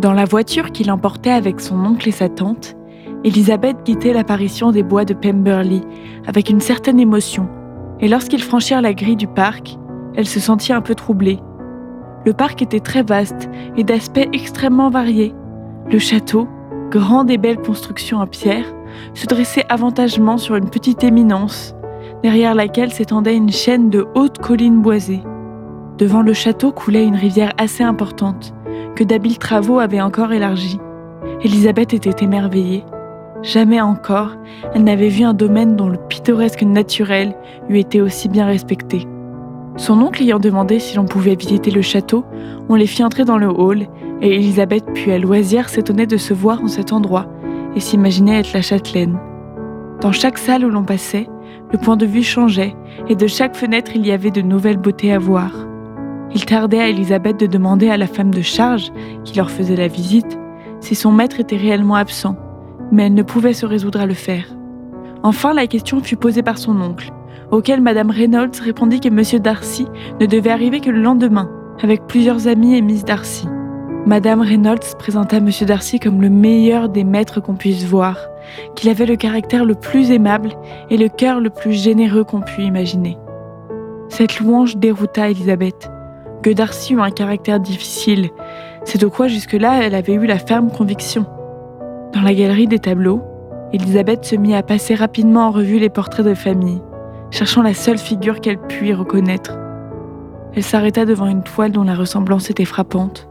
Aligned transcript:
Dans 0.00 0.12
la 0.12 0.26
voiture 0.26 0.70
qui 0.70 0.84
l'emportait 0.84 1.32
avec 1.32 1.60
son 1.60 1.84
oncle 1.84 2.08
et 2.08 2.12
sa 2.12 2.28
tante, 2.28 2.76
Elisabeth 3.24 3.78
guettait 3.84 4.12
l'apparition 4.12 4.70
des 4.70 4.84
bois 4.84 5.04
de 5.04 5.12
Pemberley 5.12 5.80
avec 6.24 6.50
une 6.50 6.60
certaine 6.60 7.00
émotion, 7.00 7.48
et 7.98 8.06
lorsqu'ils 8.06 8.42
franchirent 8.42 8.80
la 8.80 8.94
grille 8.94 9.16
du 9.16 9.26
parc, 9.26 9.76
elle 10.14 10.28
se 10.28 10.38
sentit 10.38 10.72
un 10.72 10.82
peu 10.82 10.94
troublée. 10.94 11.40
Le 12.24 12.32
parc 12.32 12.62
était 12.62 12.78
très 12.78 13.02
vaste 13.02 13.50
et 13.76 13.82
d'aspect 13.82 14.28
extrêmement 14.32 14.88
varié. 14.88 15.34
Le 15.90 15.98
château, 15.98 16.46
grande 16.90 17.28
et 17.32 17.38
belle 17.38 17.60
construction 17.60 18.18
en 18.18 18.28
pierre, 18.28 18.72
se 19.14 19.26
dressait 19.26 19.66
avantagement 19.68 20.38
sur 20.38 20.54
une 20.54 20.70
petite 20.70 21.02
éminence, 21.02 21.74
derrière 22.22 22.54
laquelle 22.54 22.92
s'étendait 22.92 23.36
une 23.36 23.50
chaîne 23.50 23.90
de 23.90 24.06
hautes 24.14 24.38
collines 24.38 24.80
boisées. 24.80 25.22
Devant 25.98 26.22
le 26.22 26.34
château 26.34 26.70
coulait 26.70 27.04
une 27.04 27.16
rivière 27.16 27.52
assez 27.58 27.82
importante, 27.82 28.54
que 28.98 29.04
d'habiles 29.04 29.38
travaux 29.38 29.78
avaient 29.78 30.00
encore 30.00 30.32
élargie. 30.32 30.80
Elisabeth 31.44 31.94
était 31.94 32.24
émerveillée. 32.24 32.84
Jamais 33.44 33.80
encore, 33.80 34.32
elle 34.74 34.82
n'avait 34.82 35.08
vu 35.08 35.22
un 35.22 35.34
domaine 35.34 35.76
dont 35.76 35.88
le 35.88 35.98
pittoresque 36.08 36.64
naturel 36.64 37.36
eût 37.68 37.78
été 37.78 38.02
aussi 38.02 38.28
bien 38.28 38.44
respecté. 38.44 39.06
Son 39.76 40.02
oncle 40.02 40.24
ayant 40.24 40.40
demandé 40.40 40.80
si 40.80 40.96
l'on 40.96 41.04
pouvait 41.04 41.36
visiter 41.36 41.70
le 41.70 41.80
château, 41.80 42.24
on 42.68 42.74
les 42.74 42.88
fit 42.88 43.04
entrer 43.04 43.24
dans 43.24 43.38
le 43.38 43.46
hall, 43.46 43.86
et 44.20 44.34
Elisabeth 44.34 44.92
put 44.94 45.12
à 45.12 45.18
loisir 45.20 45.68
s'étonner 45.68 46.08
de 46.08 46.16
se 46.16 46.34
voir 46.34 46.60
en 46.60 46.66
cet 46.66 46.92
endroit 46.92 47.26
et 47.76 47.80
s'imaginer 47.80 48.40
être 48.40 48.52
la 48.52 48.62
châtelaine. 48.62 49.16
Dans 50.00 50.10
chaque 50.10 50.38
salle 50.38 50.64
où 50.64 50.70
l'on 50.70 50.82
passait, 50.82 51.28
le 51.70 51.78
point 51.78 51.96
de 51.96 52.06
vue 52.06 52.24
changeait, 52.24 52.74
et 53.08 53.14
de 53.14 53.28
chaque 53.28 53.54
fenêtre 53.54 53.92
il 53.94 54.04
y 54.04 54.10
avait 54.10 54.32
de 54.32 54.42
nouvelles 54.42 54.76
beautés 54.76 55.12
à 55.12 55.20
voir. 55.20 55.67
Il 56.34 56.44
tardait 56.44 56.80
à 56.80 56.88
Elisabeth 56.88 57.40
de 57.40 57.46
demander 57.46 57.88
à 57.88 57.96
la 57.96 58.06
femme 58.06 58.32
de 58.32 58.42
charge, 58.42 58.92
qui 59.24 59.36
leur 59.36 59.50
faisait 59.50 59.76
la 59.76 59.88
visite, 59.88 60.38
si 60.80 60.94
son 60.94 61.10
maître 61.10 61.40
était 61.40 61.56
réellement 61.56 61.94
absent, 61.94 62.36
mais 62.92 63.06
elle 63.06 63.14
ne 63.14 63.22
pouvait 63.22 63.54
se 63.54 63.66
résoudre 63.66 64.00
à 64.00 64.06
le 64.06 64.14
faire. 64.14 64.44
Enfin, 65.22 65.54
la 65.54 65.66
question 65.66 66.00
fut 66.00 66.16
posée 66.16 66.42
par 66.42 66.58
son 66.58 66.80
oncle, 66.80 67.10
auquel 67.50 67.80
Madame 67.80 68.10
Reynolds 68.10 68.60
répondit 68.62 69.00
que 69.00 69.08
Monsieur 69.08 69.40
Darcy 69.40 69.86
ne 70.20 70.26
devait 70.26 70.50
arriver 70.50 70.80
que 70.80 70.90
le 70.90 71.02
lendemain, 71.02 71.50
avec 71.82 72.06
plusieurs 72.06 72.46
amis 72.46 72.76
et 72.76 72.82
Miss 72.82 73.04
Darcy. 73.04 73.48
Madame 74.06 74.40
Reynolds 74.40 74.96
présenta 74.98 75.40
Monsieur 75.40 75.66
Darcy 75.66 75.98
comme 75.98 76.22
le 76.22 76.30
meilleur 76.30 76.88
des 76.88 77.04
maîtres 77.04 77.40
qu'on 77.40 77.56
puisse 77.56 77.84
voir, 77.84 78.16
qu'il 78.74 78.90
avait 78.90 79.06
le 79.06 79.16
caractère 79.16 79.64
le 79.64 79.74
plus 79.74 80.10
aimable 80.10 80.50
et 80.90 80.96
le 80.96 81.08
cœur 81.08 81.40
le 81.40 81.50
plus 81.50 81.72
généreux 81.72 82.24
qu'on 82.24 82.40
pût 82.40 82.62
imaginer. 82.62 83.18
Cette 84.08 84.40
louange 84.40 84.76
dérouta 84.76 85.28
Elisabeth. 85.30 85.90
Que 86.42 86.50
Darcy 86.50 86.94
eut 86.94 87.00
un 87.00 87.10
caractère 87.10 87.58
difficile, 87.58 88.30
c'est 88.84 89.00
de 89.00 89.06
quoi 89.06 89.26
jusque-là 89.26 89.82
elle 89.82 89.94
avait 89.94 90.14
eu 90.14 90.26
la 90.26 90.38
ferme 90.38 90.70
conviction. 90.70 91.26
Dans 92.14 92.22
la 92.22 92.32
galerie 92.32 92.68
des 92.68 92.78
tableaux, 92.78 93.22
Elisabeth 93.72 94.24
se 94.24 94.36
mit 94.36 94.54
à 94.54 94.62
passer 94.62 94.94
rapidement 94.94 95.48
en 95.48 95.50
revue 95.50 95.78
les 95.78 95.90
portraits 95.90 96.24
de 96.24 96.34
famille, 96.34 96.80
cherchant 97.30 97.62
la 97.62 97.74
seule 97.74 97.98
figure 97.98 98.40
qu'elle 98.40 98.60
pût 98.60 98.94
reconnaître. 98.94 99.58
Elle 100.54 100.62
s'arrêta 100.62 101.04
devant 101.04 101.26
une 101.26 101.42
toile 101.42 101.72
dont 101.72 101.82
la 101.82 101.94
ressemblance 101.94 102.50
était 102.50 102.64
frappante. 102.64 103.28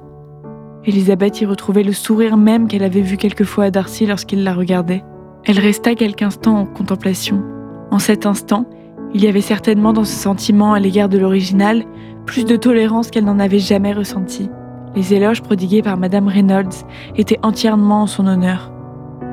Elisabeth 0.86 1.42
y 1.42 1.45
retrouvait 1.45 1.83
le 1.83 1.94
sourire 1.94 2.38
même 2.38 2.67
qu'elle 2.67 2.83
avait 2.83 3.02
vu 3.02 3.17
quelquefois 3.17 3.66
à 3.66 3.71
Darcy 3.71 4.05
lorsqu'il 4.05 4.44
la 4.44 4.53
regardait. 4.53 5.03
Elle 5.45 5.59
resta 5.59 5.95
quelque 5.95 6.23
instant 6.23 6.58
en 6.59 6.66
contemplation. 6.66 7.42
En 7.89 7.99
cet 7.99 8.25
instant, 8.25 8.66
il 9.14 9.23
y 9.23 9.27
avait 9.27 9.42
certainement 9.42 9.94
dans 9.94 10.03
ce 10.03 10.16
sentiment 10.16 10.73
à 10.73 10.80
l'égard 10.80 11.09
de 11.09 11.17
l'original 11.17 11.83
plus 12.28 12.45
de 12.45 12.58
tolérance 12.58 13.09
qu'elle 13.09 13.25
n'en 13.25 13.39
avait 13.39 13.58
jamais 13.58 13.94
ressenti. 13.94 14.52
Les 14.95 15.14
éloges 15.14 15.42
prodigués 15.42 15.81
par 15.81 15.97
Madame 15.97 16.28
Reynolds 16.28 16.86
étaient 17.16 17.39
entièrement 17.42 18.03
en 18.03 18.08
son 18.08 18.28
honneur. 18.28 18.71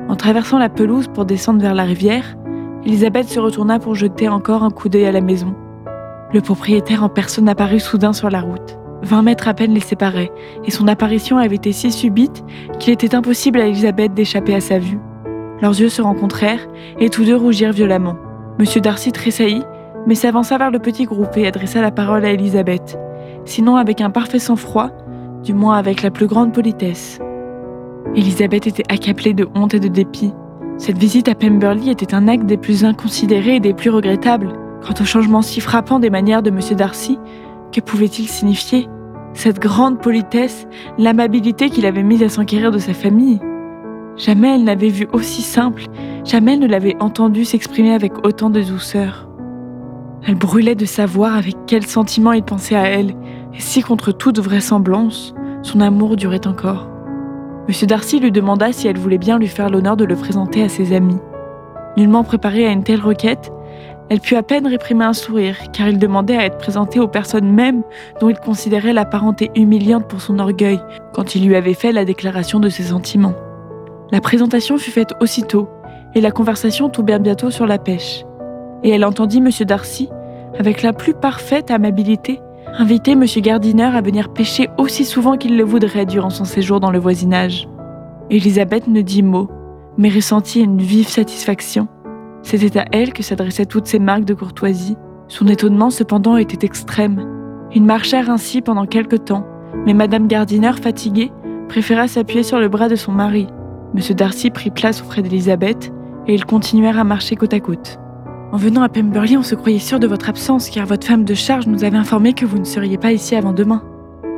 En 0.07 0.15
traversant 0.15 0.57
la 0.57 0.69
pelouse 0.69 1.09
pour 1.13 1.25
descendre 1.25 1.61
vers 1.61 1.75
la 1.75 1.83
rivière, 1.83 2.35
Elisabeth 2.85 3.27
se 3.27 3.39
retourna 3.39 3.79
pour 3.79 3.95
jeter 3.95 4.29
encore 4.29 4.63
un 4.63 4.69
coup 4.69 4.89
d'œil 4.89 5.05
à 5.05 5.11
la 5.11 5.21
maison. 5.21 5.53
Le 6.33 6.41
propriétaire 6.41 7.03
en 7.03 7.09
personne 7.09 7.49
apparut 7.49 7.79
soudain 7.79 8.13
sur 8.13 8.29
la 8.29 8.41
route. 8.41 8.77
Vingt 9.01 9.23
mètres 9.23 9.47
à 9.47 9.53
peine 9.53 9.73
les 9.73 9.81
séparaient, 9.81 10.31
et 10.63 10.71
son 10.71 10.87
apparition 10.87 11.37
avait 11.37 11.55
été 11.55 11.73
si 11.73 11.91
subite 11.91 12.43
qu'il 12.79 12.93
était 12.93 13.13
impossible 13.13 13.59
à 13.59 13.67
Elisabeth 13.67 14.13
d'échapper 14.13 14.55
à 14.55 14.61
sa 14.61 14.79
vue. 14.79 14.99
Leurs 15.61 15.79
yeux 15.79 15.89
se 15.89 16.01
rencontrèrent, 16.01 16.67
et 16.99 17.09
tous 17.09 17.25
deux 17.25 17.35
rougirent 17.35 17.73
violemment. 17.73 18.15
Monsieur 18.57 18.81
Darcy 18.81 19.11
tressaillit, 19.11 19.63
mais 20.07 20.15
s'avança 20.15 20.57
vers 20.57 20.71
le 20.71 20.79
petit 20.79 21.05
groupe 21.05 21.35
et 21.37 21.47
adressa 21.47 21.81
la 21.81 21.91
parole 21.91 22.25
à 22.25 22.31
Elisabeth, 22.31 22.97
sinon 23.45 23.75
avec 23.75 24.01
un 24.01 24.09
parfait 24.09 24.39
sang-froid, 24.39 24.91
du 25.43 25.53
moins 25.53 25.77
avec 25.77 26.01
la 26.01 26.11
plus 26.11 26.27
grande 26.27 26.53
politesse. 26.53 27.19
Elisabeth 28.15 28.67
était 28.67 28.91
accablée 28.91 29.33
de 29.33 29.47
honte 29.55 29.73
et 29.73 29.79
de 29.79 29.87
dépit. 29.87 30.33
Cette 30.77 30.97
visite 30.97 31.27
à 31.27 31.35
Pemberley 31.35 31.91
était 31.91 32.13
un 32.13 32.27
acte 32.27 32.45
des 32.45 32.57
plus 32.57 32.85
inconsidérés 32.85 33.55
et 33.55 33.59
des 33.59 33.73
plus 33.73 33.89
regrettables. 33.89 34.53
Quant 34.85 34.93
au 35.01 35.05
changement 35.05 35.41
si 35.41 35.61
frappant 35.61 35.99
des 35.99 36.09
manières 36.09 36.43
de 36.43 36.49
M. 36.49 36.59
Darcy, 36.77 37.17
que 37.71 37.81
pouvait-il 37.81 38.27
signifier? 38.27 38.87
Cette 39.33 39.59
grande 39.59 40.01
politesse, 40.01 40.67
l'amabilité 40.97 41.69
qu'il 41.69 41.85
avait 41.85 42.03
mise 42.03 42.23
à 42.23 42.29
s'enquérir 42.29 42.71
de 42.71 42.77
sa 42.77 42.93
famille 42.93 43.39
Jamais 44.17 44.55
elle 44.55 44.63
n'avait 44.63 44.89
vu 44.89 45.07
aussi 45.11 45.41
simple, 45.41 45.83
jamais 46.23 46.53
elle 46.53 46.59
ne 46.59 46.67
l'avait 46.67 46.95
entendu 47.01 47.43
s'exprimer 47.43 47.93
avec 47.93 48.25
autant 48.25 48.49
de 48.49 48.61
douceur. 48.61 49.27
Elle 50.27 50.35
brûlait 50.35 50.75
de 50.75 50.85
savoir 50.85 51.35
avec 51.35 51.55
quel 51.67 51.85
sentiment 51.85 52.33
il 52.33 52.41
pensait 52.41 52.75
à 52.75 52.87
elle, 52.87 53.15
et 53.53 53.59
si 53.59 53.81
contre 53.81 54.11
toute 54.11 54.39
vraisemblance, 54.39 55.35
son 55.61 55.81
amour 55.81 56.15
durait 56.15 56.47
encore. 56.47 56.89
Monsieur 57.67 57.85
Darcy 57.85 58.19
lui 58.19 58.31
demanda 58.31 58.71
si 58.71 58.87
elle 58.87 58.97
voulait 58.97 59.19
bien 59.19 59.37
lui 59.37 59.47
faire 59.47 59.69
l'honneur 59.69 59.97
de 59.97 60.05
le 60.05 60.15
présenter 60.15 60.63
à 60.63 60.69
ses 60.69 60.93
amis. 60.93 61.19
Nullement 61.95 62.23
préparée 62.23 62.65
à 62.65 62.71
une 62.71 62.83
telle 62.83 63.01
requête, 63.01 63.51
elle 64.09 64.19
put 64.19 64.35
à 64.35 64.43
peine 64.43 64.67
réprimer 64.67 65.05
un 65.05 65.13
sourire, 65.13 65.57
car 65.73 65.87
il 65.87 65.97
demandait 65.97 66.37
à 66.37 66.45
être 66.45 66.57
présenté 66.57 66.99
aux 66.99 67.07
personnes 67.07 67.51
mêmes 67.51 67.83
dont 68.19 68.29
il 68.29 68.37
considérait 68.37 68.93
la 68.93 69.05
parenté 69.05 69.51
humiliante 69.55 70.07
pour 70.07 70.21
son 70.21 70.39
orgueil 70.39 70.79
quand 71.13 71.35
il 71.35 71.47
lui 71.47 71.55
avait 71.55 71.73
fait 71.73 71.91
la 71.91 72.05
déclaration 72.05 72.59
de 72.59 72.69
ses 72.69 72.83
sentiments. 72.83 73.33
La 74.11 74.21
présentation 74.21 74.77
fut 74.77 74.91
faite 74.91 75.13
aussitôt, 75.21 75.69
et 76.13 76.21
la 76.21 76.31
conversation 76.31 76.89
tomba 76.89 77.17
bientôt 77.19 77.49
sur 77.51 77.65
la 77.65 77.79
pêche. 77.79 78.25
Et 78.83 78.89
elle 78.89 79.05
entendit 79.05 79.37
M. 79.37 79.49
Darcy, 79.65 80.09
avec 80.57 80.81
la 80.81 80.93
plus 80.93 81.13
parfaite 81.13 81.71
amabilité, 81.71 82.39
inviter 82.77 83.11
M. 83.11 83.25
Gardiner 83.37 83.95
à 83.95 84.01
venir 84.01 84.29
pêcher 84.29 84.69
aussi 84.77 85.05
souvent 85.05 85.37
qu'il 85.37 85.57
le 85.57 85.63
voudrait 85.63 86.05
durant 86.05 86.29
son 86.29 86.45
séjour 86.45 86.79
dans 86.79 86.91
le 86.91 86.99
voisinage. 86.99 87.67
Elisabeth 88.29 88.87
ne 88.87 89.01
dit 89.01 89.23
mot, 89.23 89.49
mais 89.97 90.09
ressentit 90.09 90.61
une 90.61 90.81
vive 90.81 91.07
satisfaction 91.07 91.87
c'était 92.45 92.77
à 92.79 92.85
elle 92.91 93.11
que 93.11 93.23
s'adressaient 93.23 93.65
toutes 93.65 93.87
ces 93.87 93.97
marques 93.97 94.23
de 94.23 94.35
courtoisie. 94.35 94.95
Son 95.27 95.47
étonnement 95.47 95.89
cependant 95.89 96.37
était 96.37 96.63
extrême. 96.63 97.25
Ils 97.73 97.83
marchèrent 97.83 98.29
ainsi 98.29 98.61
pendant 98.61 98.85
quelque 98.85 99.15
temps, 99.15 99.45
mais 99.85 99.95
Madame 99.95 100.27
Gardiner, 100.27 100.73
fatiguée, 100.73 101.31
préféra 101.67 102.07
s'appuyer 102.07 102.43
sur 102.43 102.59
le 102.59 102.69
bras 102.69 102.87
de 102.87 102.95
son 102.95 103.11
mari. 103.11 103.47
Monsieur 103.95 104.13
Darcy 104.13 104.51
prit 104.51 104.69
place 104.69 105.01
auprès 105.01 105.23
d'Elisabeth, 105.23 105.91
et 106.27 106.35
ils 106.35 106.45
continuèrent 106.45 106.99
à 106.99 107.03
marcher 107.03 107.35
côte 107.35 107.53
à 107.53 107.59
côte. 107.59 107.99
En 108.51 108.57
venant 108.57 108.83
à 108.83 108.89
Pemberley, 108.89 109.37
on 109.37 109.43
se 109.43 109.55
croyait 109.55 109.79
sûr 109.79 109.99
de 109.99 110.07
votre 110.07 110.29
absence, 110.29 110.69
car 110.69 110.85
votre 110.85 111.07
femme 111.07 111.25
de 111.25 111.33
charge 111.33 111.67
nous 111.67 111.83
avait 111.83 111.97
informé 111.97 112.33
que 112.33 112.45
vous 112.45 112.59
ne 112.59 112.63
seriez 112.63 112.97
pas 112.97 113.11
ici 113.11 113.35
avant 113.35 113.53
demain. 113.53 113.83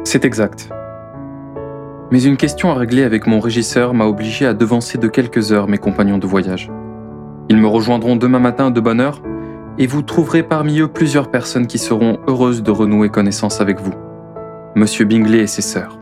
C'est 0.03 0.25
exact. 0.25 0.69
Mais 2.09 2.23
une 2.23 2.37
question 2.37 2.71
à 2.71 2.75
régler 2.75 3.03
avec 3.03 3.27
mon 3.27 3.39
régisseur 3.39 3.93
m'a 3.93 4.05
obligé 4.05 4.45
à 4.45 4.53
devancer 4.53 4.97
de 4.97 5.07
quelques 5.07 5.51
heures 5.51 5.67
mes 5.67 5.77
compagnons 5.77 6.17
de 6.17 6.25
voyage. 6.25 6.71
Ils 7.49 7.57
me 7.57 7.67
rejoindront 7.67 8.15
demain 8.15 8.39
matin 8.39 8.71
de 8.71 8.79
bonne 8.79 9.01
heure 9.01 9.21
et 9.77 9.87
vous 9.87 10.01
trouverez 10.01 10.43
parmi 10.43 10.79
eux 10.79 10.87
plusieurs 10.87 11.29
personnes 11.29 11.67
qui 11.67 11.77
seront 11.77 12.19
heureuses 12.27 12.63
de 12.63 12.71
renouer 12.71 13.09
connaissance 13.09 13.59
avec 13.59 13.81
vous. 13.81 13.93
Monsieur 14.75 15.05
Bingley 15.05 15.39
et 15.39 15.47
ses 15.47 15.61
sœurs. 15.61 15.99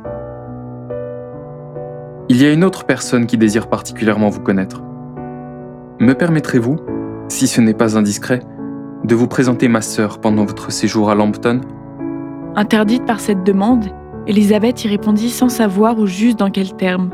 Il 2.29 2.41
y 2.41 2.45
a 2.45 2.53
une 2.53 2.63
autre 2.63 2.85
personne 2.85 3.25
qui 3.25 3.38
désire 3.38 3.68
particulièrement 3.68 4.29
vous 4.29 4.41
connaître. 4.41 4.81
Me 6.00 6.13
permettrez-vous, 6.13 6.77
si 7.30 7.48
ce 7.48 7.62
n'est 7.62 7.74
pas 7.74 7.98
indiscret, 7.98 8.42
de 9.04 9.16
vous 9.16 9.27
présenter 9.27 9.68
ma 9.68 9.81
sœur 9.81 10.19
pendant 10.19 10.45
votre 10.45 10.72
séjour 10.72 11.10
à 11.10 11.16
Lambton 11.16 11.62
Interdite 12.56 13.06
par 13.06 13.19
cette 13.19 13.44
demande, 13.44 13.86
Elisabeth 14.27 14.86
y 14.86 14.88
répondit 14.88 15.30
sans 15.30 15.50
savoir 15.50 16.00
ou 16.00 16.07
juste 16.07 16.39
dans 16.39 16.50
quels 16.50 16.75
termes. 16.75 17.10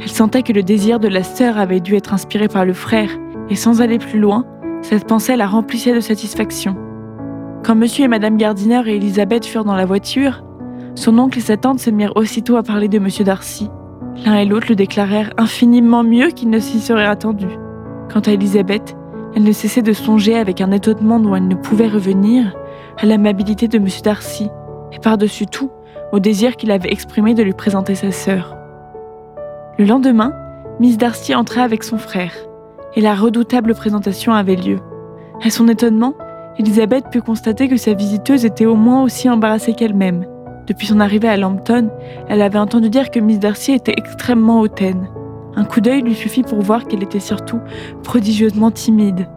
Elle 0.00 0.08
sentait 0.08 0.42
que 0.42 0.52
le 0.52 0.62
désir 0.62 1.00
de 1.00 1.08
la 1.08 1.22
sœur 1.22 1.58
avait 1.58 1.80
dû 1.80 1.94
être 1.94 2.14
inspiré 2.14 2.48
par 2.48 2.64
le 2.64 2.72
frère 2.72 3.10
et 3.50 3.56
sans 3.56 3.82
aller 3.82 3.98
plus 3.98 4.18
loin, 4.18 4.44
cette 4.82 5.06
pensée 5.06 5.36
la 5.36 5.46
remplissait 5.46 5.94
de 5.94 6.00
satisfaction. 6.00 6.76
Quand 7.64 7.74
monsieur 7.74 8.04
et 8.04 8.08
madame 8.08 8.36
Gardiner 8.36 8.82
et 8.86 8.96
Elisabeth 8.96 9.46
furent 9.46 9.64
dans 9.64 9.74
la 9.74 9.86
voiture, 9.86 10.44
son 10.94 11.18
oncle 11.18 11.38
et 11.38 11.42
sa 11.42 11.56
tante 11.56 11.80
se 11.80 11.90
mirent 11.90 12.16
aussitôt 12.16 12.56
à 12.56 12.62
parler 12.62 12.88
de 12.88 12.98
monsieur 12.98 13.24
Darcy. 13.24 13.68
L'un 14.24 14.36
et 14.36 14.44
l'autre 14.44 14.66
le 14.68 14.76
déclarèrent 14.76 15.32
infiniment 15.36 16.04
mieux 16.04 16.28
qu'il 16.28 16.50
ne 16.50 16.60
s'y 16.60 16.80
serait 16.80 17.06
attendu. 17.06 17.48
Quant 18.12 18.20
à 18.20 18.30
Elisabeth, 18.30 18.94
elle 19.34 19.42
ne 19.42 19.52
cessait 19.52 19.82
de 19.82 19.92
songer 19.92 20.36
avec 20.36 20.60
un 20.60 20.70
étonnement 20.70 21.18
dont 21.18 21.34
elle 21.34 21.48
ne 21.48 21.54
pouvait 21.54 21.88
revenir 21.88 22.54
à 22.98 23.06
l'amabilité 23.06 23.68
de 23.68 23.78
monsieur 23.78 24.02
Darcy, 24.02 24.48
et 24.92 24.98
par-dessus 24.98 25.46
tout, 25.46 25.70
au 26.12 26.20
désir 26.20 26.56
qu'il 26.56 26.70
avait 26.70 26.92
exprimé 26.92 27.34
de 27.34 27.42
lui 27.42 27.52
présenter 27.52 27.94
sa 27.94 28.12
sœur. 28.12 28.56
Le 29.78 29.84
lendemain, 29.84 30.32
Miss 30.78 30.98
Darcy 30.98 31.34
entra 31.34 31.62
avec 31.62 31.82
son 31.82 31.98
frère, 31.98 32.32
et 32.94 33.00
la 33.00 33.14
redoutable 33.14 33.74
présentation 33.74 34.32
avait 34.32 34.56
lieu. 34.56 34.78
À 35.44 35.50
son 35.50 35.66
étonnement, 35.66 36.14
Elisabeth 36.58 37.06
put 37.10 37.20
constater 37.20 37.68
que 37.68 37.76
sa 37.76 37.94
visiteuse 37.94 38.44
était 38.44 38.66
au 38.66 38.76
moins 38.76 39.02
aussi 39.02 39.28
embarrassée 39.28 39.74
qu'elle-même. 39.74 40.26
Depuis 40.68 40.86
son 40.86 41.00
arrivée 41.00 41.28
à 41.28 41.36
Lambton, 41.36 41.90
elle 42.28 42.40
avait 42.40 42.58
entendu 42.58 42.88
dire 42.88 43.10
que 43.10 43.18
Miss 43.18 43.40
Darcy 43.40 43.72
était 43.72 43.94
extrêmement 43.96 44.60
hautaine. 44.60 45.08
Un 45.56 45.64
coup 45.64 45.80
d'œil 45.80 46.02
lui 46.02 46.14
suffit 46.14 46.42
pour 46.42 46.60
voir 46.60 46.86
qu'elle 46.86 47.02
était 47.02 47.20
surtout 47.20 47.60
prodigieusement 48.02 48.70
timide. 48.70 49.28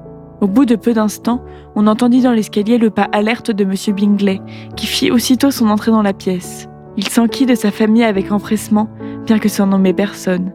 Au 0.41 0.47
bout 0.47 0.65
de 0.65 0.75
peu 0.75 0.93
d'instants, 0.93 1.43
on 1.75 1.87
entendit 1.87 2.21
dans 2.21 2.31
l'escalier 2.31 2.77
le 2.77 2.89
pas 2.89 3.07
alerte 3.11 3.51
de 3.51 3.63
M. 3.63 3.95
Bingley, 3.95 4.39
qui 4.75 4.85
fit 4.85 5.11
aussitôt 5.11 5.51
son 5.51 5.69
entrée 5.69 5.91
dans 5.91 6.03
la 6.03 6.13
pièce. 6.13 6.67
Il 6.95 7.07
s'enquit 7.07 7.45
de 7.45 7.55
sa 7.55 7.71
famille 7.71 8.03
avec 8.03 8.31
empressement, 8.31 8.89
bien 9.25 9.39
que 9.39 9.49
sans 9.49 9.67
nommer 9.67 9.93
personne. 9.93 10.51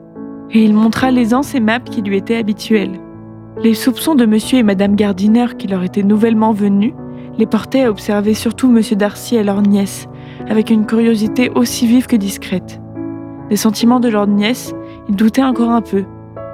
Et 0.50 0.62
il 0.62 0.74
montra 0.74 1.10
l'aisance 1.10 1.54
aimable 1.54 1.88
qui 1.88 2.02
lui 2.02 2.16
était 2.16 2.36
habituelle. 2.36 3.00
Les 3.62 3.74
soupçons 3.74 4.14
de 4.14 4.24
M. 4.24 4.38
et 4.52 4.62
Mme 4.62 4.96
Gardiner 4.96 5.46
qui 5.58 5.66
leur 5.66 5.82
étaient 5.82 6.02
nouvellement 6.02 6.52
venus 6.52 6.94
les 7.38 7.46
portaient 7.46 7.84
à 7.84 7.90
observer 7.90 8.34
surtout 8.34 8.68
M. 8.68 8.82
Darcy 8.96 9.36
et 9.36 9.42
leur 9.42 9.62
nièce, 9.62 10.06
avec 10.48 10.70
une 10.70 10.86
curiosité 10.86 11.50
aussi 11.54 11.86
vive 11.86 12.06
que 12.06 12.16
discrète. 12.16 12.80
Des 13.48 13.56
sentiments 13.56 14.00
de 14.00 14.08
leur 14.08 14.26
nièce, 14.26 14.74
ils 15.08 15.16
doutaient 15.16 15.42
encore 15.42 15.70
un 15.70 15.82
peu, 15.82 16.04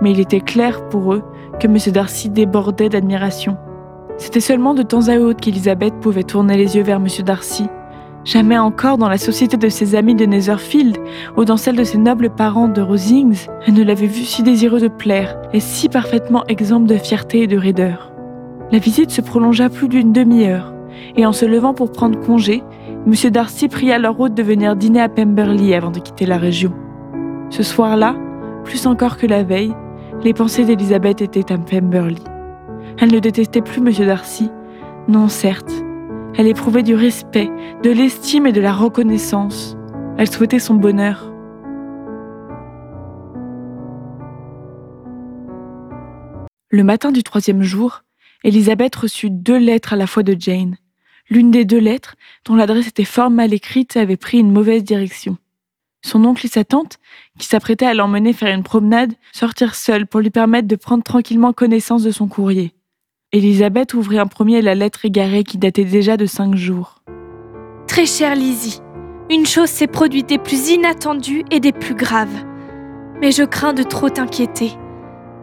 mais 0.00 0.12
il 0.12 0.20
était 0.20 0.40
clair 0.40 0.88
pour 0.88 1.12
eux 1.12 1.22
que 1.60 1.66
M. 1.66 1.76
Darcy 1.92 2.28
débordait 2.30 2.88
d'admiration. 2.88 3.56
C'était 4.16 4.40
seulement 4.40 4.74
de 4.74 4.82
temps 4.82 5.08
à 5.08 5.18
autre 5.18 5.40
qu'Elisabeth 5.40 5.94
pouvait 6.00 6.24
tourner 6.24 6.56
les 6.56 6.76
yeux 6.76 6.82
vers 6.82 6.96
M. 6.96 7.06
Darcy. 7.24 7.66
Jamais 8.24 8.58
encore 8.58 8.98
dans 8.98 9.08
la 9.08 9.16
société 9.16 9.56
de 9.56 9.68
ses 9.68 9.94
amis 9.94 10.14
de 10.14 10.26
Netherfield 10.26 10.98
ou 11.36 11.44
dans 11.44 11.56
celle 11.56 11.76
de 11.76 11.84
ses 11.84 11.98
nobles 11.98 12.30
parents 12.30 12.68
de 12.68 12.82
Rosings, 12.82 13.46
elle 13.66 13.74
ne 13.74 13.84
l'avait 13.84 14.06
vu 14.06 14.24
si 14.24 14.42
désireux 14.42 14.80
de 14.80 14.88
plaire 14.88 15.36
et 15.52 15.60
si 15.60 15.88
parfaitement 15.88 16.44
exempt 16.46 16.80
de 16.80 16.96
fierté 16.96 17.42
et 17.42 17.46
de 17.46 17.56
raideur. 17.56 18.12
La 18.70 18.78
visite 18.78 19.10
se 19.10 19.20
prolongea 19.20 19.70
plus 19.70 19.88
d'une 19.88 20.12
demi-heure, 20.12 20.74
et 21.16 21.24
en 21.24 21.32
se 21.32 21.46
levant 21.46 21.72
pour 21.72 21.90
prendre 21.90 22.20
congé, 22.20 22.62
M. 23.06 23.30
Darcy 23.30 23.68
pria 23.68 23.98
leur 23.98 24.20
hôte 24.20 24.34
de 24.34 24.42
venir 24.42 24.76
dîner 24.76 25.00
à 25.00 25.08
Pemberley 25.08 25.74
avant 25.74 25.90
de 25.90 26.00
quitter 26.00 26.26
la 26.26 26.36
région. 26.36 26.72
Ce 27.50 27.62
soir-là, 27.62 28.14
plus 28.68 28.86
encore 28.86 29.16
que 29.16 29.26
la 29.26 29.44
veille, 29.44 29.74
les 30.22 30.34
pensées 30.34 30.66
d'Elisabeth 30.66 31.22
étaient 31.22 31.52
à 31.52 31.56
Pemberley. 31.56 32.20
Elle 32.98 33.10
ne 33.10 33.18
détestait 33.18 33.62
plus 33.62 33.78
M. 33.78 34.06
Darcy, 34.06 34.50
non 35.08 35.28
certes. 35.28 35.72
Elle 36.36 36.46
éprouvait 36.46 36.82
du 36.82 36.94
respect, 36.94 37.50
de 37.82 37.90
l'estime 37.90 38.46
et 38.46 38.52
de 38.52 38.60
la 38.60 38.74
reconnaissance. 38.74 39.74
Elle 40.18 40.30
souhaitait 40.30 40.58
son 40.58 40.74
bonheur. 40.74 41.32
Le 46.68 46.84
matin 46.84 47.10
du 47.10 47.22
troisième 47.22 47.62
jour, 47.62 48.02
Elisabeth 48.44 48.96
reçut 48.96 49.30
deux 49.30 49.58
lettres 49.58 49.94
à 49.94 49.96
la 49.96 50.06
fois 50.06 50.22
de 50.22 50.36
Jane. 50.38 50.76
L'une 51.30 51.50
des 51.50 51.64
deux 51.64 51.80
lettres, 51.80 52.16
dont 52.44 52.54
l'adresse 52.54 52.88
était 52.88 53.04
fort 53.04 53.30
mal 53.30 53.54
écrite, 53.54 53.96
avait 53.96 54.18
pris 54.18 54.38
une 54.38 54.52
mauvaise 54.52 54.84
direction. 54.84 55.38
Son 56.02 56.24
oncle 56.24 56.46
et 56.46 56.48
sa 56.48 56.64
tante, 56.64 56.98
qui 57.38 57.46
s'apprêtaient 57.46 57.86
à 57.86 57.94
l'emmener 57.94 58.32
faire 58.32 58.54
une 58.54 58.62
promenade, 58.62 59.12
sortirent 59.32 59.74
seuls 59.74 60.06
pour 60.06 60.20
lui 60.20 60.30
permettre 60.30 60.68
de 60.68 60.76
prendre 60.76 61.02
tranquillement 61.02 61.52
connaissance 61.52 62.02
de 62.02 62.10
son 62.10 62.28
courrier. 62.28 62.72
Elisabeth 63.32 63.94
ouvrit 63.94 64.18
un 64.18 64.26
premier 64.26 64.62
la 64.62 64.74
lettre 64.74 65.04
égarée 65.04 65.44
qui 65.44 65.58
datait 65.58 65.84
déjà 65.84 66.16
de 66.16 66.26
cinq 66.26 66.54
jours. 66.54 67.02
Très 67.86 68.06
chère 68.06 68.34
Lizzie, 68.34 68.80
une 69.30 69.44
chose 69.44 69.68
s'est 69.68 69.86
produite 69.86 70.28
des 70.28 70.38
plus 70.38 70.70
inattendues 70.70 71.44
et 71.50 71.60
des 71.60 71.72
plus 71.72 71.94
graves. 71.94 72.44
Mais 73.20 73.32
je 73.32 73.42
crains 73.42 73.74
de 73.74 73.82
trop 73.82 74.08
t'inquiéter. 74.08 74.72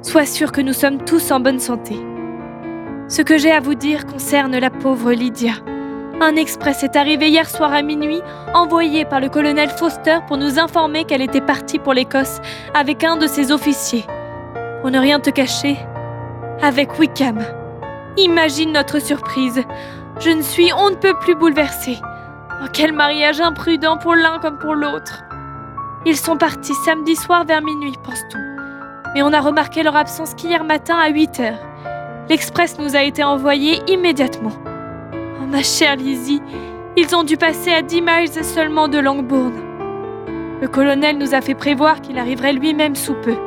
Sois 0.01 0.25
sûre 0.25 0.51
que 0.51 0.61
nous 0.61 0.73
sommes 0.73 1.03
tous 1.03 1.31
en 1.31 1.39
bonne 1.39 1.59
santé. 1.59 1.95
Ce 3.07 3.21
que 3.21 3.37
j'ai 3.37 3.51
à 3.51 3.59
vous 3.59 3.75
dire 3.75 4.07
concerne 4.07 4.57
la 4.57 4.71
pauvre 4.71 5.11
Lydia. 5.11 5.53
Un 6.21 6.37
express 6.37 6.81
est 6.83 6.95
arrivé 6.95 7.27
hier 7.27 7.49
soir 7.49 7.73
à 7.73 7.81
minuit, 7.81 8.21
envoyé 8.53 9.03
par 9.03 9.19
le 9.19 9.27
colonel 9.27 9.69
Foster 9.69 10.19
pour 10.27 10.37
nous 10.37 10.59
informer 10.59 11.03
qu'elle 11.03 11.21
était 11.21 11.41
partie 11.41 11.77
pour 11.77 11.93
l'Écosse 11.93 12.39
avec 12.73 13.03
un 13.03 13.17
de 13.17 13.27
ses 13.27 13.51
officiers. 13.51 14.05
Pour 14.79 14.91
ne 14.91 14.99
rien 14.99 15.19
te 15.19 15.29
cacher, 15.29 15.77
avec 16.61 16.97
Wickham. 16.99 17.43
Imagine 18.15 18.71
notre 18.71 18.99
surprise. 18.99 19.61
Je 20.19 20.29
ne 20.29 20.41
suis 20.41 20.71
on 20.71 20.91
ne 20.91 20.95
peut 20.95 21.15
plus 21.19 21.35
bouleversée. 21.35 21.99
Oh, 22.63 22.67
quel 22.71 22.93
mariage 22.93 23.41
imprudent 23.41 23.97
pour 23.97 24.15
l'un 24.15 24.39
comme 24.39 24.57
pour 24.57 24.73
l'autre. 24.73 25.25
Ils 26.05 26.15
sont 26.15 26.37
partis 26.37 26.75
samedi 26.85 27.17
soir 27.17 27.43
vers 27.43 27.61
minuit, 27.61 27.95
pense-t-on. 28.03 28.39
Mais 29.13 29.21
on 29.21 29.33
a 29.33 29.41
remarqué 29.41 29.83
leur 29.83 29.97
absence 29.97 30.33
qu'hier 30.33 30.63
matin 30.63 30.97
à 30.97 31.09
8 31.09 31.39
heures. 31.41 31.59
L'express 32.29 32.79
nous 32.79 32.95
a 32.95 33.03
été 33.03 33.23
envoyé 33.23 33.81
immédiatement. 33.87 34.53
Ma 35.55 35.63
chère 35.63 35.95
Lizzie, 35.95 36.41
ils 36.97 37.15
ont 37.15 37.23
dû 37.23 37.37
passer 37.37 37.71
à 37.71 37.81
10 37.81 38.01
miles 38.01 38.43
seulement 38.43 38.89
de 38.89 38.97
Langbourn. 38.97 39.53
Le 40.61 40.67
colonel 40.67 41.17
nous 41.17 41.33
a 41.33 41.39
fait 41.39 41.55
prévoir 41.55 42.01
qu'il 42.01 42.17
arriverait 42.17 42.51
lui-même 42.51 42.93
sous 42.93 43.13
peu. 43.13 43.37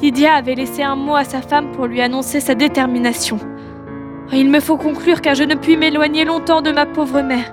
Lydia 0.00 0.32
avait 0.32 0.54
laissé 0.54 0.82
un 0.82 0.96
mot 0.96 1.16
à 1.16 1.24
sa 1.24 1.42
femme 1.42 1.72
pour 1.72 1.84
lui 1.84 2.00
annoncer 2.00 2.40
sa 2.40 2.54
détermination. 2.54 3.38
Oh, 3.38 4.32
il 4.32 4.48
me 4.48 4.60
faut 4.60 4.78
conclure 4.78 5.20
car 5.20 5.34
je 5.34 5.44
ne 5.44 5.56
puis 5.56 5.76
m'éloigner 5.76 6.24
longtemps 6.24 6.62
de 6.62 6.70
ma 6.70 6.86
pauvre 6.86 7.20
mère. 7.20 7.52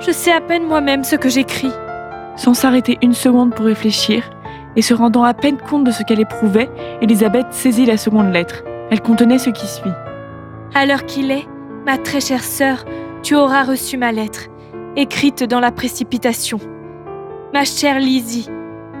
Je 0.00 0.10
sais 0.10 0.32
à 0.32 0.40
peine 0.40 0.66
moi-même 0.66 1.04
ce 1.04 1.14
que 1.14 1.28
j'écris. 1.28 1.72
Sans 2.34 2.54
s'arrêter 2.54 2.98
une 3.02 3.14
seconde 3.14 3.54
pour 3.54 3.66
réfléchir, 3.66 4.28
et 4.74 4.82
se 4.82 4.94
rendant 4.94 5.22
à 5.22 5.32
peine 5.32 5.58
compte 5.58 5.84
de 5.84 5.92
ce 5.92 6.02
qu'elle 6.02 6.20
éprouvait, 6.20 6.68
Elisabeth 7.02 7.46
saisit 7.52 7.86
la 7.86 7.98
seconde 7.98 8.32
lettre. 8.32 8.64
Elle 8.90 9.00
contenait 9.00 9.38
ce 9.38 9.50
qui 9.50 9.68
suit. 9.68 9.92
À 10.74 10.86
l'heure 10.86 11.06
qu'il 11.06 11.30
est, 11.30 11.46
Ma 11.86 11.96
très 11.96 12.20
chère 12.20 12.44
sœur, 12.44 12.84
tu 13.22 13.34
auras 13.34 13.64
reçu 13.64 13.96
ma 13.96 14.12
lettre, 14.12 14.48
écrite 14.96 15.44
dans 15.44 15.60
la 15.60 15.72
précipitation. 15.72 16.58
Ma 17.54 17.64
chère 17.64 17.98
Lizzie, 17.98 18.48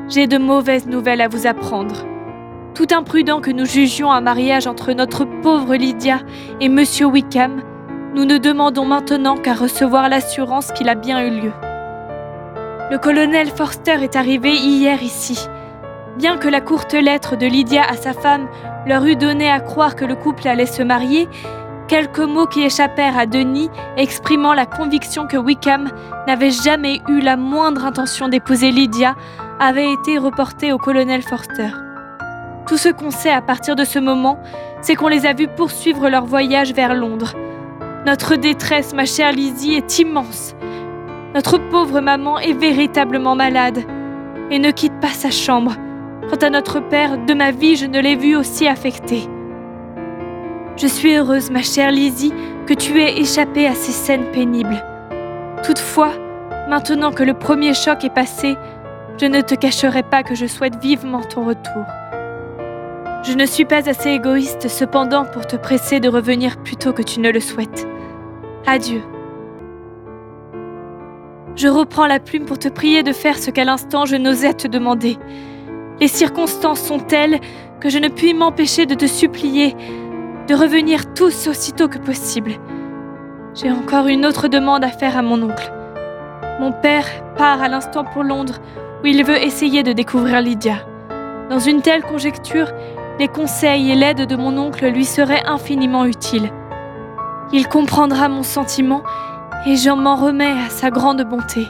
j'ai 0.08 0.26
de 0.26 0.38
mauvaises 0.38 0.86
nouvelles 0.86 1.20
à 1.20 1.28
vous 1.28 1.46
apprendre. 1.46 2.06
Tout 2.74 2.86
imprudent 2.92 3.42
que 3.42 3.50
nous 3.50 3.66
jugions 3.66 4.10
un 4.10 4.22
mariage 4.22 4.66
entre 4.66 4.92
notre 4.92 5.26
pauvre 5.42 5.74
Lydia 5.76 6.20
et 6.60 6.70
Monsieur 6.70 7.04
Wickham, 7.04 7.62
nous 8.14 8.24
ne 8.24 8.38
demandons 8.38 8.86
maintenant 8.86 9.36
qu'à 9.36 9.52
recevoir 9.52 10.08
l'assurance 10.08 10.72
qu'il 10.72 10.88
a 10.88 10.94
bien 10.94 11.22
eu 11.26 11.30
lieu. 11.42 11.52
Le 12.90 12.96
colonel 12.96 13.48
Forster 13.48 14.02
est 14.02 14.16
arrivé 14.16 14.52
hier 14.52 15.02
ici. 15.02 15.46
Bien 16.16 16.38
que 16.38 16.48
la 16.48 16.60
courte 16.60 16.94
lettre 16.94 17.36
de 17.36 17.46
Lydia 17.46 17.82
à 17.88 17.94
sa 17.94 18.14
femme 18.14 18.48
leur 18.86 19.04
eût 19.04 19.16
donné 19.16 19.50
à 19.50 19.60
croire 19.60 19.94
que 19.94 20.04
le 20.04 20.16
couple 20.16 20.48
allait 20.48 20.66
se 20.66 20.82
marier, 20.82 21.28
quelques 21.90 22.20
mots 22.20 22.46
qui 22.46 22.62
échappèrent 22.62 23.18
à 23.18 23.26
Denis 23.26 23.68
exprimant 23.96 24.54
la 24.54 24.64
conviction 24.64 25.26
que 25.26 25.36
Wickham 25.36 25.90
n'avait 26.28 26.52
jamais 26.52 27.02
eu 27.08 27.18
la 27.18 27.36
moindre 27.36 27.84
intention 27.84 28.28
d'épouser 28.28 28.70
Lydia 28.70 29.16
avaient 29.58 29.92
été 29.92 30.16
reportés 30.16 30.72
au 30.72 30.78
colonel 30.78 31.20
Forster. 31.22 31.70
Tout 32.68 32.76
ce 32.76 32.90
qu'on 32.90 33.10
sait 33.10 33.32
à 33.32 33.42
partir 33.42 33.74
de 33.74 33.82
ce 33.82 33.98
moment, 33.98 34.38
c'est 34.82 34.94
qu'on 34.94 35.08
les 35.08 35.26
a 35.26 35.32
vus 35.32 35.48
poursuivre 35.48 36.08
leur 36.08 36.26
voyage 36.26 36.72
vers 36.74 36.94
Londres. 36.94 37.34
Notre 38.06 38.36
détresse, 38.36 38.94
ma 38.94 39.04
chère 39.04 39.32
Lizzie, 39.32 39.74
est 39.74 39.98
immense. 39.98 40.54
Notre 41.34 41.58
pauvre 41.58 42.00
maman 42.00 42.38
est 42.38 42.52
véritablement 42.52 43.34
malade 43.34 43.80
et 44.52 44.60
ne 44.60 44.70
quitte 44.70 45.00
pas 45.00 45.08
sa 45.08 45.32
chambre. 45.32 45.74
Quant 46.28 46.46
à 46.46 46.50
notre 46.50 46.78
père, 46.78 47.18
de 47.18 47.34
ma 47.34 47.50
vie, 47.50 47.74
je 47.74 47.86
ne 47.86 47.98
l'ai 47.98 48.14
vu 48.14 48.36
aussi 48.36 48.68
affecté. 48.68 49.28
Je 50.80 50.86
suis 50.86 51.14
heureuse, 51.14 51.50
ma 51.50 51.60
chère 51.60 51.90
Lizzie, 51.90 52.32
que 52.66 52.72
tu 52.72 53.02
aies 53.02 53.20
échappé 53.20 53.66
à 53.66 53.74
ces 53.74 53.92
scènes 53.92 54.30
pénibles. 54.32 54.82
Toutefois, 55.62 56.12
maintenant 56.70 57.12
que 57.12 57.22
le 57.22 57.34
premier 57.34 57.74
choc 57.74 58.02
est 58.02 58.14
passé, 58.14 58.56
je 59.20 59.26
ne 59.26 59.42
te 59.42 59.54
cacherai 59.54 60.02
pas 60.02 60.22
que 60.22 60.34
je 60.34 60.46
souhaite 60.46 60.82
vivement 60.82 61.20
ton 61.20 61.44
retour. 61.44 61.84
Je 63.24 63.34
ne 63.34 63.44
suis 63.44 63.66
pas 63.66 63.90
assez 63.90 64.08
égoïste 64.08 64.68
cependant 64.68 65.26
pour 65.26 65.46
te 65.46 65.56
presser 65.56 66.00
de 66.00 66.08
revenir 66.08 66.56
plus 66.62 66.76
tôt 66.76 66.94
que 66.94 67.02
tu 67.02 67.20
ne 67.20 67.30
le 67.30 67.40
souhaites. 67.40 67.86
Adieu. 68.66 69.02
Je 71.56 71.68
reprends 71.68 72.06
la 72.06 72.20
plume 72.20 72.46
pour 72.46 72.58
te 72.58 72.68
prier 72.68 73.02
de 73.02 73.12
faire 73.12 73.36
ce 73.36 73.50
qu'à 73.50 73.64
l'instant 73.64 74.06
je 74.06 74.16
n'osais 74.16 74.54
te 74.54 74.66
demander. 74.66 75.18
Les 76.00 76.08
circonstances 76.08 76.80
sont 76.80 77.00
telles 77.00 77.38
que 77.80 77.90
je 77.90 77.98
ne 77.98 78.08
puis 78.08 78.32
m'empêcher 78.32 78.86
de 78.86 78.94
te 78.94 79.06
supplier 79.06 79.76
de 80.50 80.54
revenir 80.56 81.14
tous 81.14 81.46
aussitôt 81.46 81.86
que 81.86 81.98
possible. 81.98 82.54
J'ai 83.54 83.70
encore 83.70 84.08
une 84.08 84.26
autre 84.26 84.48
demande 84.48 84.82
à 84.82 84.88
faire 84.88 85.16
à 85.16 85.22
mon 85.22 85.40
oncle. 85.44 85.72
Mon 86.58 86.72
père 86.72 87.06
part 87.36 87.62
à 87.62 87.68
l'instant 87.68 88.02
pour 88.02 88.24
Londres, 88.24 88.58
où 89.00 89.06
il 89.06 89.24
veut 89.24 89.40
essayer 89.40 89.84
de 89.84 89.92
découvrir 89.92 90.40
Lydia. 90.40 90.78
Dans 91.50 91.60
une 91.60 91.82
telle 91.82 92.02
conjecture, 92.02 92.66
les 93.20 93.28
conseils 93.28 93.92
et 93.92 93.94
l'aide 93.94 94.26
de 94.26 94.34
mon 94.34 94.58
oncle 94.58 94.88
lui 94.88 95.04
seraient 95.04 95.46
infiniment 95.46 96.04
utiles. 96.04 96.50
Il 97.52 97.68
comprendra 97.68 98.28
mon 98.28 98.42
sentiment 98.42 99.04
et 99.66 99.76
j'en 99.76 99.94
m'en 99.94 100.16
remets 100.16 100.56
à 100.66 100.68
sa 100.68 100.90
grande 100.90 101.22
bonté. 101.22 101.68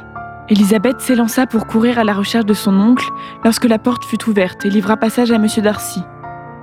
Elisabeth 0.49 1.03
s'élança 1.03 1.47
pour 1.47 1.67
courir 1.67 1.99
à 1.99 2.05
la 2.05 2.15
recherche 2.15 2.47
de 2.47 2.55
son 2.55 2.81
oncle 2.81 3.05
lorsque 3.45 3.67
la 3.67 3.79
porte 3.79 4.07
fut 4.07 4.27
ouverte 4.27 4.65
et 4.65 4.71
livra 4.71 4.97
passage 4.97 5.33
à 5.33 5.35
M. 5.35 5.47
Darcy. 5.59 6.03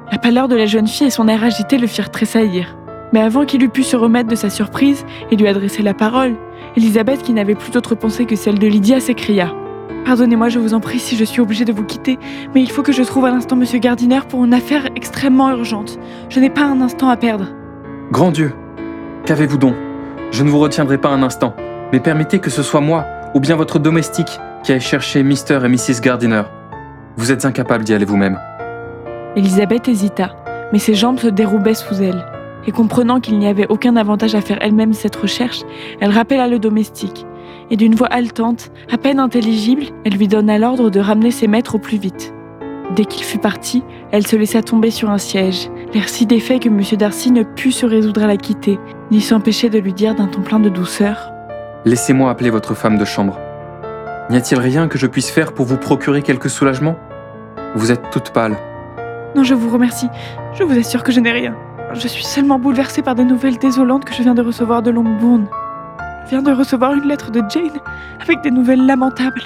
La 0.09 0.17
pâleur 0.17 0.47
de 0.47 0.55
la 0.55 0.65
jeune 0.65 0.87
fille 0.87 1.07
et 1.07 1.09
son 1.11 1.27
air 1.27 1.43
agité 1.43 1.77
le 1.77 1.85
firent 1.85 2.11
tressaillir. 2.11 2.77
Mais 3.11 3.19
avant 3.19 3.45
qu'il 3.45 3.61
eût 3.61 3.69
pu 3.69 3.83
se 3.83 3.97
remettre 3.97 4.29
de 4.29 4.35
sa 4.35 4.49
surprise 4.49 5.05
et 5.31 5.35
lui 5.35 5.47
adresser 5.47 5.83
la 5.83 5.93
parole, 5.93 6.35
Elisabeth, 6.77 7.23
qui 7.23 7.33
n'avait 7.33 7.55
plus 7.55 7.71
d'autre 7.71 7.93
pensée 7.95 8.25
que 8.25 8.35
celle 8.35 8.57
de 8.57 8.67
Lydia, 8.67 9.01
s'écria 9.01 9.53
Pardonnez-moi, 10.05 10.47
je 10.47 10.59
vous 10.59 10.73
en 10.73 10.79
prie, 10.79 10.99
si 10.99 11.17
je 11.17 11.25
suis 11.25 11.41
obligée 11.41 11.65
de 11.65 11.73
vous 11.73 11.83
quitter, 11.83 12.17
mais 12.55 12.61
il 12.61 12.71
faut 12.71 12.83
que 12.83 12.93
je 12.93 13.03
trouve 13.03 13.25
à 13.25 13.31
l'instant 13.31 13.57
Monsieur 13.57 13.79
Gardiner 13.79 14.21
pour 14.29 14.45
une 14.45 14.53
affaire 14.53 14.87
extrêmement 14.95 15.49
urgente. 15.49 15.99
Je 16.29 16.39
n'ai 16.39 16.49
pas 16.49 16.63
un 16.63 16.79
instant 16.79 17.09
à 17.09 17.17
perdre. 17.17 17.47
Grand 18.11 18.31
Dieu 18.31 18.53
Qu'avez-vous 19.25 19.57
donc? 19.57 19.75
Je 20.31 20.43
ne 20.43 20.49
vous 20.49 20.59
retiendrai 20.59 20.97
pas 20.97 21.09
un 21.09 21.23
instant, 21.23 21.53
mais 21.91 21.99
permettez 21.99 22.39
que 22.39 22.49
ce 22.49 22.63
soit 22.63 22.79
moi, 22.79 23.05
ou 23.33 23.41
bien 23.41 23.57
votre 23.57 23.79
domestique, 23.79 24.39
qui 24.63 24.71
aille 24.71 24.79
chercher 24.79 25.23
Mr. 25.23 25.65
et 25.65 25.67
Mrs. 25.67 25.99
Gardiner. 26.01 26.43
Vous 27.17 27.33
êtes 27.33 27.43
incapable 27.43 27.83
d'y 27.83 27.93
aller 27.93 28.05
vous-même. 28.05 28.39
Elisabeth 29.37 29.87
hésita, 29.87 30.35
mais 30.73 30.79
ses 30.79 30.95
jambes 30.95 31.19
se 31.19 31.27
déroubaient 31.27 31.75
sous 31.75 32.01
elle. 32.01 32.25
Et 32.65 32.71
comprenant 32.71 33.19
qu'il 33.19 33.37
n'y 33.37 33.45
avait 33.45 33.67
aucun 33.69 33.95
avantage 33.95 34.33
à 34.33 34.41
faire 34.41 34.57
elle-même 34.61 34.93
cette 34.93 35.15
recherche, 35.15 35.61
elle 36.01 36.09
rappela 36.09 36.47
le 36.47 36.57
domestique. 36.57 37.23
Et 37.69 37.77
d'une 37.77 37.93
voix 37.93 38.07
haletante, 38.07 38.71
à 38.91 38.97
peine 38.97 39.19
intelligible, 39.19 39.83
elle 40.03 40.15
lui 40.15 40.27
donna 40.27 40.57
l'ordre 40.57 40.89
de 40.89 40.99
ramener 40.99 41.29
ses 41.29 41.47
maîtres 41.47 41.75
au 41.75 41.77
plus 41.77 41.99
vite. 41.99 42.33
Dès 42.95 43.05
qu'il 43.05 43.23
fut 43.23 43.37
parti, 43.37 43.83
elle 44.11 44.25
se 44.25 44.35
laissa 44.35 44.63
tomber 44.63 44.89
sur 44.89 45.11
un 45.11 45.19
siège, 45.19 45.69
l'air 45.93 46.09
si 46.09 46.25
défait 46.25 46.57
que 46.57 46.69
M. 46.69 46.81
Darcy 46.97 47.29
ne 47.29 47.43
put 47.43 47.71
se 47.71 47.85
résoudre 47.85 48.23
à 48.23 48.27
la 48.27 48.37
quitter, 48.37 48.79
ni 49.11 49.21
s'empêcher 49.21 49.69
de 49.69 49.77
lui 49.77 49.93
dire 49.93 50.15
d'un 50.15 50.27
ton 50.27 50.41
plein 50.41 50.59
de 50.59 50.69
douceur 50.69 51.31
Laissez-moi 51.85 52.31
appeler 52.31 52.49
votre 52.49 52.73
femme 52.73 52.97
de 52.97 53.05
chambre. 53.05 53.37
N'y 54.31 54.37
a-t-il 54.37 54.59
rien 54.59 54.87
que 54.87 54.97
je 54.97 55.05
puisse 55.05 55.29
faire 55.29 55.53
pour 55.53 55.67
vous 55.67 55.77
procurer 55.77 56.23
quelque 56.23 56.49
soulagement? 56.49 56.95
Vous 57.75 57.91
êtes 57.91 58.09
toute 58.09 58.31
pâle. 58.31 58.57
Non, 59.37 59.43
je 59.43 59.53
vous 59.53 59.69
remercie. 59.69 60.09
Je 60.55 60.63
vous 60.63 60.75
assure 60.79 61.03
que 61.03 61.11
je 61.11 61.19
n'ai 61.19 61.31
rien. 61.31 61.55
Je 61.93 62.07
suis 62.07 62.23
seulement 62.23 62.57
bouleversée 62.57 63.03
par 63.03 63.13
des 63.13 63.23
nouvelles 63.23 63.59
désolantes 63.59 64.03
que 64.03 64.11
je 64.15 64.23
viens 64.23 64.33
de 64.33 64.41
recevoir 64.41 64.81
de 64.81 64.89
Longbourn. 64.89 65.45
Je 66.25 66.29
viens 66.31 66.41
de 66.41 66.51
recevoir 66.51 66.95
une 66.95 67.07
lettre 67.07 67.29
de 67.29 67.43
Jane 67.47 67.79
avec 68.19 68.41
des 68.41 68.49
nouvelles 68.49 68.83
lamentables. 68.83 69.43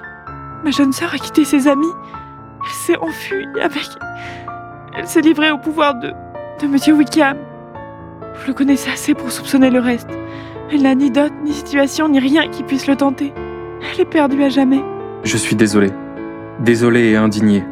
Ma 0.64 0.72
jeune 0.72 0.94
sœur 0.94 1.14
a 1.14 1.18
quitté 1.18 1.44
ses 1.44 1.68
amis. 1.68 1.92
Elle 2.64 2.72
s'est 2.72 2.98
enfuie 3.02 3.46
avec. 3.62 3.90
Elle 4.98 5.08
s'est 5.08 5.20
livrée 5.20 5.52
au 5.52 5.58
pouvoir 5.58 5.96
de. 5.96 6.14
de 6.62 6.68
Monsieur 6.68 6.94
Wickham. 6.94 7.36
Je 8.42 8.48
le 8.48 8.54
connaissais 8.54 8.92
assez 8.92 9.14
pour 9.14 9.30
soupçonner 9.30 9.70
le 9.70 9.80
reste. 9.80 10.10
Elle 10.72 10.84
n'a 10.84 10.96
ni 10.96 11.12
dot, 11.12 11.34
ni 11.44 11.52
situation, 11.52 12.08
ni 12.08 12.20
rien 12.20 12.48
qui 12.48 12.64
puisse 12.64 12.88
le 12.88 12.96
tenter. 12.96 13.34
Elle 13.92 14.00
est 14.00 14.06
perdue 14.06 14.42
à 14.42 14.48
jamais. 14.48 14.82
Je 15.26 15.36
suis 15.36 15.58
désolé. 15.58 15.90
Désolé 16.62 17.10
et 17.10 17.18
indigné. 17.18 17.66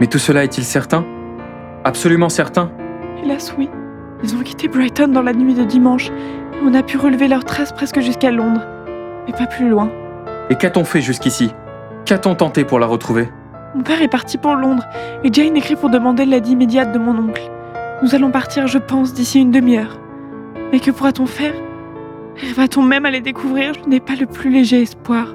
Mais 0.00 0.06
tout 0.06 0.18
cela 0.18 0.44
est-il 0.44 0.64
certain? 0.64 1.04
Absolument 1.84 2.28
certain 2.28 2.70
Hélas, 3.22 3.54
oui. 3.58 3.68
Ils 4.24 4.36
ont 4.36 4.40
quitté 4.40 4.68
Brighton 4.68 5.08
dans 5.08 5.22
la 5.22 5.32
nuit 5.32 5.54
de 5.54 5.64
dimanche. 5.64 6.08
Et 6.08 6.64
on 6.64 6.74
a 6.74 6.82
pu 6.82 6.96
relever 6.96 7.28
leurs 7.28 7.44
traces 7.44 7.72
presque 7.72 8.00
jusqu'à 8.00 8.30
Londres. 8.30 8.62
Mais 9.26 9.32
pas 9.32 9.46
plus 9.46 9.68
loin. 9.68 9.90
Et 10.50 10.56
qu'a-t-on 10.56 10.84
fait 10.84 11.00
jusqu'ici? 11.00 11.52
Qu'a-t-on 12.04 12.34
tenté 12.34 12.64
pour 12.64 12.78
la 12.78 12.86
retrouver? 12.86 13.28
Mon 13.74 13.82
père 13.82 14.02
est 14.02 14.08
parti 14.08 14.38
pour 14.38 14.54
Londres 14.54 14.84
et 15.24 15.32
Jane 15.32 15.56
écrit 15.56 15.76
pour 15.76 15.88
demander 15.88 16.24
l'aide 16.26 16.46
immédiate 16.46 16.92
de 16.92 16.98
mon 16.98 17.16
oncle. 17.18 17.42
Nous 18.02 18.14
allons 18.14 18.30
partir, 18.30 18.66
je 18.66 18.78
pense, 18.78 19.14
d'ici 19.14 19.40
une 19.40 19.50
demi-heure. 19.50 19.98
Mais 20.72 20.80
que 20.80 20.90
pourra-t-on 20.90 21.26
faire? 21.26 21.54
Va-t-on 22.56 22.82
même 22.82 23.06
à 23.06 23.10
les 23.10 23.20
découvrir? 23.20 23.72
Je 23.74 23.88
n'ai 23.88 24.00
pas 24.00 24.14
le 24.18 24.26
plus 24.26 24.50
léger 24.50 24.82
espoir. 24.82 25.34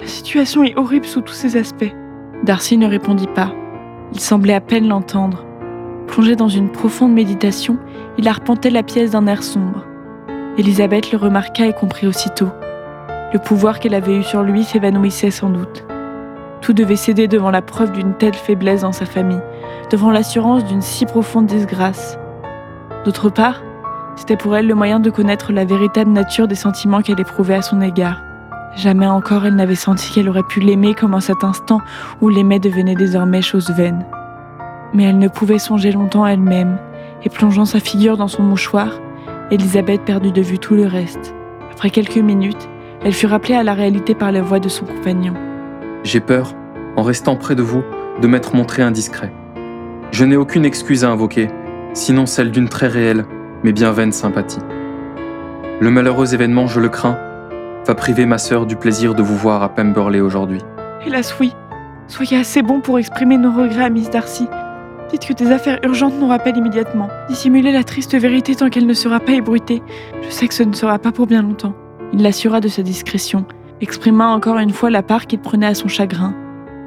La 0.00 0.06
situation 0.06 0.64
est 0.64 0.76
horrible 0.76 1.06
sous 1.06 1.20
tous 1.20 1.32
ses 1.34 1.56
aspects. 1.56 1.94
Darcy 2.42 2.76
ne 2.76 2.86
répondit 2.86 3.28
pas. 3.28 3.50
Il 4.12 4.20
semblait 4.20 4.54
à 4.54 4.60
peine 4.60 4.88
l'entendre. 4.88 5.44
Plongé 6.06 6.36
dans 6.36 6.48
une 6.48 6.70
profonde 6.70 7.12
méditation, 7.12 7.78
il 8.18 8.28
arpentait 8.28 8.70
la 8.70 8.82
pièce 8.82 9.10
d'un 9.10 9.26
air 9.26 9.42
sombre. 9.42 9.84
Elisabeth 10.56 11.12
le 11.12 11.18
remarqua 11.18 11.66
et 11.66 11.72
comprit 11.72 12.06
aussitôt. 12.06 12.48
Le 13.32 13.38
pouvoir 13.38 13.80
qu'elle 13.80 13.94
avait 13.94 14.16
eu 14.16 14.22
sur 14.22 14.42
lui 14.42 14.64
s'évanouissait 14.64 15.30
sans 15.30 15.50
doute. 15.50 15.84
Tout 16.62 16.72
devait 16.72 16.96
céder 16.96 17.28
devant 17.28 17.50
la 17.50 17.62
preuve 17.62 17.92
d'une 17.92 18.14
telle 18.14 18.34
faiblesse 18.34 18.80
dans 18.80 18.92
sa 18.92 19.04
famille, 19.04 19.42
devant 19.90 20.10
l'assurance 20.10 20.64
d'une 20.64 20.82
si 20.82 21.04
profonde 21.04 21.46
disgrâce. 21.46 22.18
D'autre 23.04 23.28
part, 23.28 23.62
c'était 24.16 24.36
pour 24.36 24.56
elle 24.56 24.66
le 24.66 24.74
moyen 24.74 24.98
de 24.98 25.10
connaître 25.10 25.52
la 25.52 25.64
véritable 25.64 26.10
nature 26.10 26.48
des 26.48 26.54
sentiments 26.54 27.02
qu'elle 27.02 27.20
éprouvait 27.20 27.56
à 27.56 27.62
son 27.62 27.80
égard. 27.82 28.22
Jamais 28.76 29.06
encore 29.06 29.46
elle 29.46 29.56
n'avait 29.56 29.74
senti 29.74 30.12
qu'elle 30.12 30.28
aurait 30.28 30.42
pu 30.42 30.60
l'aimer 30.60 30.94
comme 30.94 31.14
en 31.14 31.20
cet 31.20 31.44
instant 31.44 31.80
où 32.20 32.28
l'aimer 32.28 32.58
devenait 32.58 32.94
désormais 32.94 33.40
chose 33.40 33.70
vaine. 33.70 34.04
Mais 34.92 35.04
elle 35.04 35.18
ne 35.18 35.28
pouvait 35.28 35.58
songer 35.58 35.92
longtemps 35.92 36.24
à 36.24 36.32
elle-même, 36.32 36.78
et 37.24 37.30
plongeant 37.30 37.64
sa 37.64 37.80
figure 37.80 38.18
dans 38.18 38.28
son 38.28 38.42
mouchoir, 38.42 39.00
Elisabeth 39.50 40.02
perdit 40.04 40.32
de 40.32 40.42
vue 40.42 40.58
tout 40.58 40.74
le 40.74 40.86
reste. 40.86 41.34
Après 41.72 41.90
quelques 41.90 42.18
minutes, 42.18 42.68
elle 43.02 43.14
fut 43.14 43.26
rappelée 43.26 43.54
à 43.54 43.62
la 43.62 43.74
réalité 43.74 44.14
par 44.14 44.30
la 44.30 44.42
voix 44.42 44.60
de 44.60 44.68
son 44.68 44.84
compagnon. 44.84 45.34
J'ai 46.04 46.20
peur, 46.20 46.52
en 46.96 47.02
restant 47.02 47.36
près 47.36 47.54
de 47.54 47.62
vous, 47.62 47.82
de 48.20 48.26
m'être 48.26 48.54
montré 48.54 48.82
indiscret. 48.82 49.32
Je 50.12 50.24
n'ai 50.24 50.36
aucune 50.36 50.64
excuse 50.64 51.04
à 51.04 51.10
invoquer, 51.10 51.48
sinon 51.94 52.26
celle 52.26 52.50
d'une 52.50 52.68
très 52.68 52.88
réelle, 52.88 53.24
mais 53.64 53.72
bien 53.72 53.90
vaine 53.90 54.12
sympathie. 54.12 54.60
Le 55.80 55.90
malheureux 55.90 56.34
événement, 56.34 56.66
je 56.66 56.80
le 56.80 56.88
crains, 56.88 57.18
va 57.86 57.94
priver 57.94 58.26
ma 58.26 58.38
sœur 58.38 58.66
du 58.66 58.76
plaisir 58.76 59.14
de 59.14 59.22
vous 59.22 59.36
voir 59.36 59.62
à 59.62 59.68
Pemberley 59.68 60.20
aujourd'hui. 60.20 60.60
Hélas, 61.06 61.36
oui. 61.38 61.52
Soyez 62.08 62.36
assez 62.36 62.62
bon 62.62 62.80
pour 62.80 62.98
exprimer 62.98 63.36
nos 63.36 63.52
regrets 63.52 63.84
à 63.84 63.90
Miss 63.90 64.10
Darcy. 64.10 64.48
Dites 65.10 65.26
que 65.26 65.32
des 65.32 65.52
affaires 65.52 65.78
urgentes 65.84 66.14
nous 66.18 66.26
rappellent 66.26 66.56
immédiatement. 66.56 67.08
Dissimulez 67.28 67.70
la 67.70 67.84
triste 67.84 68.16
vérité 68.16 68.56
tant 68.56 68.70
qu'elle 68.70 68.86
ne 68.86 68.94
sera 68.94 69.20
pas 69.20 69.32
ébruitée. 69.32 69.82
Je 70.22 70.30
sais 70.30 70.48
que 70.48 70.54
ce 70.54 70.64
ne 70.64 70.72
sera 70.72 70.98
pas 70.98 71.12
pour 71.12 71.26
bien 71.26 71.42
longtemps. 71.42 71.74
Il 72.12 72.22
l'assura 72.22 72.60
de 72.60 72.68
sa 72.68 72.82
discrétion, 72.82 73.44
exprima 73.80 74.26
encore 74.28 74.58
une 74.58 74.70
fois 74.70 74.90
la 74.90 75.02
part 75.02 75.26
qu'il 75.26 75.38
prenait 75.38 75.66
à 75.66 75.74
son 75.74 75.88
chagrin, 75.88 76.34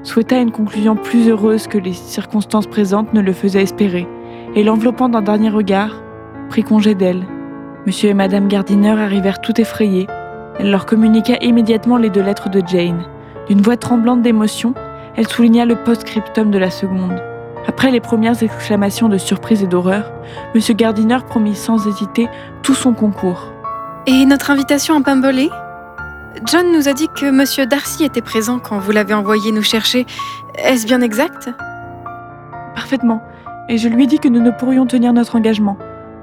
souhaita 0.03 0.37
une 0.39 0.51
conclusion 0.51 0.95
plus 0.95 1.29
heureuse 1.29 1.67
que 1.67 1.77
les 1.77 1.93
circonstances 1.93 2.67
présentes 2.67 3.13
ne 3.13 3.21
le 3.21 3.33
faisaient 3.33 3.63
espérer, 3.63 4.07
et 4.55 4.63
l'enveloppant 4.63 5.09
d'un 5.09 5.21
dernier 5.21 5.49
regard, 5.49 6.01
prit 6.49 6.63
congé 6.63 6.95
d'elle. 6.95 7.25
Monsieur 7.85 8.09
et 8.09 8.13
Madame 8.13 8.47
Gardiner 8.47 8.99
arrivèrent 8.99 9.41
tout 9.41 9.59
effrayés. 9.59 10.07
Elle 10.59 10.71
leur 10.71 10.85
communiqua 10.85 11.37
immédiatement 11.41 11.95
les 11.95 12.09
deux 12.09 12.21
lettres 12.21 12.49
de 12.49 12.61
Jane. 12.67 13.05
D'une 13.47 13.61
voix 13.61 13.77
tremblante 13.77 14.21
d'émotion, 14.21 14.73
elle 15.15 15.27
souligna 15.27 15.65
le 15.65 15.75
post-scriptum 15.75 16.51
de 16.51 16.57
la 16.57 16.69
seconde. 16.69 17.23
Après 17.65 17.91
les 17.91 18.01
premières 18.01 18.43
exclamations 18.43 19.07
de 19.07 19.17
surprise 19.17 19.63
et 19.63 19.67
d'horreur, 19.67 20.11
Monsieur 20.53 20.73
Gardiner 20.73 21.19
promit 21.25 21.55
sans 21.55 21.87
hésiter 21.87 22.27
tout 22.61 22.73
son 22.73 22.93
concours. 22.93 23.53
Et 24.05 24.25
notre 24.25 24.51
invitation 24.51 24.97
à 24.97 25.01
Pemberley 25.01 25.49
John 26.45 26.71
nous 26.73 26.89
a 26.89 26.93
dit 26.93 27.07
que 27.15 27.31
Monsieur 27.31 27.65
Darcy 27.65 28.03
était 28.03 28.21
présent 28.21 28.59
quand 28.59 28.79
vous 28.79 28.91
l'avez 28.91 29.13
envoyé 29.13 29.51
nous 29.51 29.63
chercher. 29.63 30.05
Est-ce 30.55 30.85
bien 30.85 31.01
exact? 31.01 31.49
Parfaitement. 32.75 33.23
Et 33.69 33.77
je 33.77 33.87
lui 33.87 34.03
ai 34.03 34.07
dit 34.07 34.19
que 34.19 34.27
nous 34.27 34.41
ne 34.41 34.51
pourrions 34.51 34.85
tenir 34.85 35.13
notre 35.13 35.37
engagement. 35.37 35.77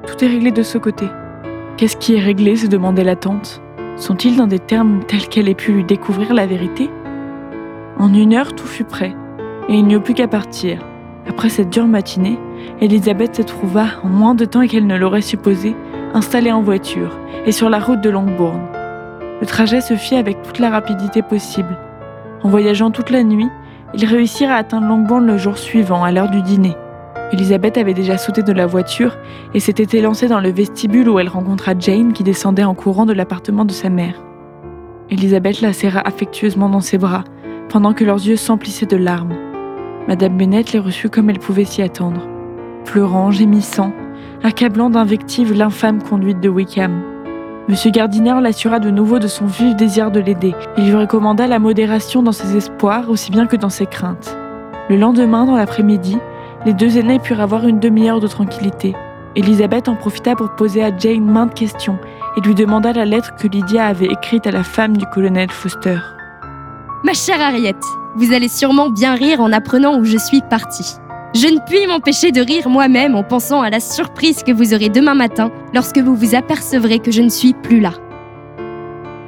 Tout 0.06 0.24
est 0.24 0.28
réglé 0.28 0.50
de 0.50 0.62
ce 0.62 0.78
côté. 0.78 1.06
Qu'est-ce 1.76 1.96
qui 1.96 2.14
est 2.16 2.20
réglé? 2.20 2.56
se 2.56 2.66
demandait 2.66 3.04
la 3.04 3.16
tante. 3.16 3.62
Sont-ils 3.96 4.36
dans 4.36 4.46
des 4.46 4.58
termes 4.58 5.00
tels 5.06 5.26
qu'elle 5.28 5.48
ait 5.48 5.54
pu 5.54 5.72
lui 5.72 5.84
découvrir 5.84 6.34
la 6.34 6.46
vérité? 6.46 6.90
En 7.98 8.12
une 8.12 8.34
heure, 8.34 8.54
tout 8.54 8.66
fut 8.66 8.84
prêt, 8.84 9.14
et 9.70 9.74
il 9.74 9.86
n'y 9.86 9.94
eut 9.94 10.00
plus 10.00 10.12
qu'à 10.12 10.28
partir. 10.28 10.80
Après 11.26 11.48
cette 11.48 11.70
dure 11.70 11.86
matinée, 11.86 12.38
Elisabeth 12.82 13.36
se 13.36 13.42
trouva, 13.42 13.86
en 14.04 14.08
moins 14.08 14.34
de 14.34 14.44
temps 14.44 14.66
qu'elle 14.66 14.86
ne 14.86 14.98
l'aurait 14.98 15.22
supposé, 15.22 15.74
installée 16.12 16.52
en 16.52 16.60
voiture 16.60 17.18
et 17.46 17.52
sur 17.52 17.70
la 17.70 17.78
route 17.78 18.02
de 18.02 18.10
Longbourn. 18.10 18.60
Le 19.40 19.46
trajet 19.46 19.80
se 19.80 19.94
fit 19.94 20.16
avec 20.16 20.42
toute 20.42 20.58
la 20.58 20.70
rapidité 20.70 21.22
possible. 21.22 21.78
En 22.42 22.50
voyageant 22.50 22.90
toute 22.90 23.10
la 23.10 23.22
nuit, 23.22 23.48
ils 23.94 24.04
réussirent 24.04 24.50
à 24.50 24.56
atteindre 24.56 24.88
Longbourn 24.88 25.26
le 25.26 25.38
jour 25.38 25.56
suivant, 25.56 26.04
à 26.04 26.12
l'heure 26.12 26.30
du 26.30 26.42
dîner. 26.42 26.76
Elisabeth 27.32 27.76
avait 27.76 27.94
déjà 27.94 28.18
sauté 28.18 28.42
de 28.42 28.52
la 28.52 28.66
voiture 28.66 29.16
et 29.52 29.60
s'était 29.60 29.98
élancée 29.98 30.28
dans 30.28 30.40
le 30.40 30.50
vestibule 30.50 31.08
où 31.08 31.18
elle 31.18 31.28
rencontra 31.28 31.72
Jane 31.78 32.12
qui 32.12 32.22
descendait 32.22 32.64
en 32.64 32.74
courant 32.74 33.04
de 33.04 33.12
l'appartement 33.12 33.64
de 33.64 33.72
sa 33.72 33.88
mère. 33.88 34.22
Elisabeth 35.10 35.60
la 35.60 35.72
serra 35.72 36.00
affectueusement 36.00 36.68
dans 36.68 36.80
ses 36.80 36.98
bras, 36.98 37.24
pendant 37.68 37.94
que 37.94 38.04
leurs 38.04 38.24
yeux 38.24 38.36
s'emplissaient 38.36 38.86
de 38.86 38.96
larmes. 38.96 39.34
Madame 40.06 40.36
Bennett 40.36 40.72
les 40.72 40.78
reçut 40.78 41.08
comme 41.08 41.28
elle 41.30 41.40
pouvait 41.40 41.64
s'y 41.64 41.82
attendre, 41.82 42.22
pleurant, 42.84 43.32
gémissant, 43.32 43.92
accablant 44.44 44.90
d'invectives 44.90 45.52
l'infâme 45.52 46.02
conduite 46.02 46.40
de 46.40 46.48
Wickham. 46.48 47.02
Monsieur 47.68 47.90
Gardiner 47.90 48.40
l'assura 48.40 48.78
de 48.78 48.90
nouveau 48.90 49.18
de 49.18 49.26
son 49.26 49.46
vif 49.46 49.74
désir 49.74 50.12
de 50.12 50.20
l'aider 50.20 50.54
et 50.76 50.82
lui 50.82 50.94
recommanda 50.94 51.48
la 51.48 51.58
modération 51.58 52.22
dans 52.22 52.30
ses 52.30 52.56
espoirs 52.56 53.10
aussi 53.10 53.32
bien 53.32 53.46
que 53.46 53.56
dans 53.56 53.70
ses 53.70 53.86
craintes. 53.86 54.36
Le 54.88 54.96
lendemain, 54.96 55.44
dans 55.46 55.56
l'après-midi, 55.56 56.16
les 56.66 56.74
deux 56.74 56.98
aînés 56.98 57.20
purent 57.20 57.40
avoir 57.40 57.68
une 57.68 57.78
demi-heure 57.78 58.18
de 58.18 58.26
tranquillité. 58.26 58.94
Elisabeth 59.36 59.88
en 59.88 59.94
profita 59.94 60.34
pour 60.34 60.50
poser 60.56 60.82
à 60.82 60.90
Jane 60.96 61.24
maintes 61.24 61.54
questions 61.54 61.96
et 62.36 62.40
lui 62.40 62.56
demanda 62.56 62.92
la 62.92 63.04
lettre 63.04 63.36
que 63.36 63.46
Lydia 63.46 63.86
avait 63.86 64.06
écrite 64.06 64.48
à 64.48 64.50
la 64.50 64.64
femme 64.64 64.96
du 64.96 65.06
colonel 65.06 65.48
Foster. 65.50 65.98
Ma 67.04 67.12
chère 67.12 67.40
Harriet, 67.40 67.76
vous 68.16 68.32
allez 68.32 68.48
sûrement 68.48 68.90
bien 68.90 69.14
rire 69.14 69.40
en 69.40 69.52
apprenant 69.52 69.96
où 69.96 70.04
je 70.04 70.18
suis 70.18 70.42
partie. 70.50 70.96
Je 71.34 71.46
ne 71.46 71.60
puis 71.64 71.86
m'empêcher 71.86 72.32
de 72.32 72.40
rire 72.40 72.68
moi-même 72.68 73.14
en 73.14 73.22
pensant 73.22 73.62
à 73.62 73.70
la 73.70 73.78
surprise 73.78 74.42
que 74.42 74.52
vous 74.52 74.74
aurez 74.74 74.88
demain 74.88 75.14
matin 75.14 75.52
lorsque 75.72 75.98
vous 75.98 76.16
vous 76.16 76.34
apercevrez 76.34 76.98
que 76.98 77.12
je 77.12 77.22
ne 77.22 77.28
suis 77.28 77.54
plus 77.54 77.78
là. 77.78 77.92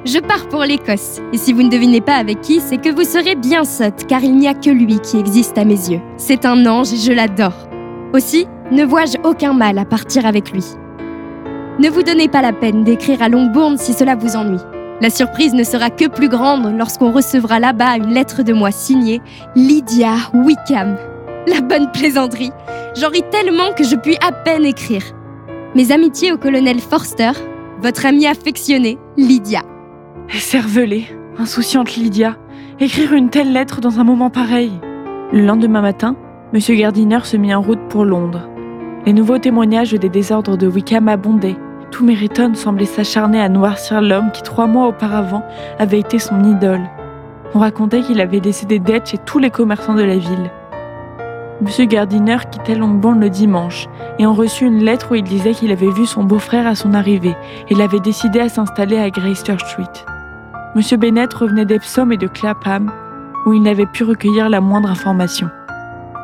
Je 0.05 0.21
pars 0.21 0.49
pour 0.49 0.63
l'Écosse, 0.63 1.21
et 1.33 1.39
si 1.39 1.53
vous 1.53 1.63
ne 1.63 1.71
devinez 1.71 2.01
pas 2.01 2.15
avec 2.15 2.41
qui, 2.41 2.61
c'est 2.61 2.81
que 2.81 2.89
vous 2.89 3.03
serez 3.03 3.35
bien 3.35 3.65
sotte, 3.65 4.07
car 4.07 4.23
il 4.23 4.37
n'y 4.37 4.47
a 4.47 4.55
que 4.55 4.71
lui 4.71 5.01
qui 5.01 5.19
existe 5.19 5.59
à 5.59 5.65
mes 5.65 5.91
yeux. 5.91 6.01
C'est 6.17 6.47
un 6.47 6.67
ange 6.67 6.93
et 6.93 6.97
je 6.97 7.13
l'adore. 7.13 7.69
Aussi, 8.15 8.47
ne 8.71 8.85
vois-je 8.85 9.19
aucun 9.25 9.53
mal 9.53 9.77
à 9.77 9.85
partir 9.85 10.25
avec 10.25 10.53
lui. 10.53 10.65
Ne 11.81 11.91
vous 11.91 12.03
donnez 12.03 12.29
pas 12.29 12.43
la 12.43 12.53
peine 12.53 12.85
d'écrire 12.85 13.23
à 13.23 13.29
Longbourn 13.29 13.77
si 13.77 13.93
cela 13.93 14.15
vous 14.15 14.37
ennuie. 14.37 14.63
La 15.01 15.11
surprise 15.11 15.55
ne 15.55 15.65
sera 15.65 15.91
que 15.91 16.09
plus 16.09 16.29
grande 16.29 16.77
lorsqu'on 16.77 17.13
recevra 17.13 17.61
là-bas 17.61 17.97
une 17.97 18.15
lettre 18.15 18.43
de 18.43 18.53
moi 18.53 18.71
signée 18.71 19.21
Lydia 19.57 20.15
Wickham. 20.33 20.97
La 21.47 21.61
bonne 21.61 21.91
plaisanterie. 21.93 22.53
J'en 22.97 23.09
ris 23.09 23.25
tellement 23.31 23.73
que 23.77 23.85
je 23.85 23.97
puis 23.97 24.17
à 24.27 24.33
peine 24.33 24.65
écrire. 24.65 25.05
Mes 25.75 25.93
amitiés 25.93 26.33
au 26.33 26.39
colonel 26.39 26.81
Forster, 26.81 27.33
votre 27.81 28.07
amie 28.07 28.27
affectionnée, 28.27 28.99
Lydia. 29.17 29.63
Insouciante 31.39 31.97
Lydia, 31.97 32.37
écrire 32.81 33.15
une 33.15 33.31
telle 33.31 33.51
lettre 33.51 33.81
dans 33.81 33.99
un 33.99 34.05
moment 34.05 34.29
pareil. 34.29 34.73
Le 35.33 35.41
lendemain 35.41 35.81
matin, 35.81 36.17
M. 36.53 36.61
Gardiner 36.77 37.21
se 37.23 37.39
mit 37.39 37.55
en 37.55 37.63
route 37.63 37.89
pour 37.89 38.05
Londres. 38.05 38.47
Les 39.07 39.15
nouveaux 39.15 39.39
témoignages 39.39 39.93
des 39.93 40.11
désordres 40.11 40.59
de 40.59 40.67
Wickham 40.67 41.09
abondaient. 41.09 41.57
Tout 41.91 42.05
Meriton 42.05 42.53
semblait 42.55 42.85
s'acharner 42.85 43.41
à 43.41 43.49
noircir 43.49 44.03
l'homme 44.03 44.31
qui, 44.33 44.43
trois 44.43 44.67
mois 44.67 44.89
auparavant, 44.89 45.43
avait 45.79 46.01
été 46.01 46.19
son 46.19 46.45
idole. 46.45 46.91
On 47.55 47.61
racontait 47.61 48.03
qu'il 48.03 48.21
avait 48.21 48.41
laissé 48.41 48.67
des 48.67 48.81
dettes 48.81 49.09
chez 49.09 49.19
tous 49.19 49.39
les 49.39 49.51
commerçants 49.51 49.95
de 49.95 50.03
la 50.03 50.19
ville. 50.19 50.51
M. 51.63 51.87
Gardiner 51.87 52.37
quittait 52.51 52.75
Longbourn 52.75 53.19
le 53.19 53.31
dimanche 53.31 53.87
et 54.19 54.27
on 54.27 54.35
reçut 54.35 54.67
une 54.67 54.85
lettre 54.85 55.13
où 55.13 55.15
il 55.15 55.25
disait 55.25 55.55
qu'il 55.55 55.73
avait 55.73 55.91
vu 55.91 56.05
son 56.05 56.23
beau-frère 56.23 56.67
à 56.67 56.75
son 56.75 56.93
arrivée 56.93 57.35
et 57.69 57.73
il 57.73 57.81
avait 57.81 58.01
décidé 58.01 58.41
à 58.41 58.51
s'installer 58.51 58.99
à 58.99 59.09
Greyster 59.09 59.57
Street. 59.59 59.85
M. 60.77 60.83
Bennett 60.99 61.33
revenait 61.33 61.65
d'Epsom 61.65 62.13
et 62.13 62.19
de 62.19 62.27
Clapham, 62.27 62.93
où 63.47 63.55
il 63.55 63.63
n'avait 63.63 63.87
pu 63.87 64.05
recueillir 64.05 64.49
la 64.49 64.61
moindre 64.61 64.91
information. 64.91 65.49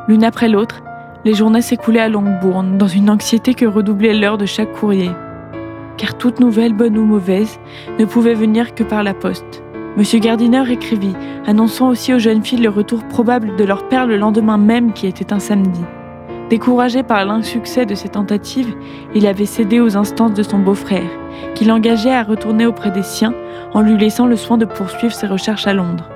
L'une 0.07 0.23
après 0.23 0.49
l'autre, 0.49 0.81
les 1.25 1.33
journées 1.33 1.63
s'écoulaient 1.63 1.99
à 1.99 2.09
Longbourn, 2.09 2.77
dans 2.77 2.87
une 2.87 3.09
anxiété 3.09 3.55
que 3.55 3.65
redoublait 3.65 4.13
l'heure 4.13 4.37
de 4.37 4.45
chaque 4.45 4.71
courrier. 4.73 5.09
Car 5.97 6.15
toute 6.17 6.39
nouvelle, 6.39 6.73
bonne 6.73 6.97
ou 6.97 7.05
mauvaise, 7.05 7.59
ne 7.97 8.05
pouvait 8.05 8.35
venir 8.35 8.75
que 8.75 8.83
par 8.83 9.01
la 9.01 9.15
poste. 9.15 9.63
M. 9.97 10.03
Gardiner 10.19 10.69
écrivit, 10.69 11.15
annonçant 11.47 11.89
aussi 11.89 12.13
aux 12.13 12.19
jeunes 12.19 12.43
filles 12.43 12.61
le 12.61 12.69
retour 12.69 13.03
probable 13.05 13.55
de 13.55 13.63
leur 13.63 13.87
père 13.87 14.05
le 14.05 14.17
lendemain 14.17 14.57
même 14.57 14.93
qui 14.93 15.07
était 15.07 15.33
un 15.33 15.39
samedi. 15.39 15.81
Découragé 16.49 17.01
par 17.01 17.25
l'insuccès 17.25 17.87
de 17.87 17.95
ses 17.95 18.09
tentatives, 18.09 18.75
il 19.15 19.25
avait 19.25 19.47
cédé 19.47 19.79
aux 19.79 19.97
instances 19.97 20.35
de 20.35 20.43
son 20.43 20.59
beau-frère, 20.59 21.09
qui 21.55 21.65
l'engageait 21.65 22.13
à 22.13 22.23
retourner 22.23 22.67
auprès 22.67 22.91
des 22.91 23.01
siens 23.01 23.33
en 23.73 23.81
lui 23.81 23.97
laissant 23.97 24.27
le 24.27 24.35
soin 24.35 24.57
de 24.57 24.65
poursuivre 24.65 25.13
ses 25.13 25.25
recherches 25.25 25.65
à 25.65 25.73
Londres. 25.73 26.07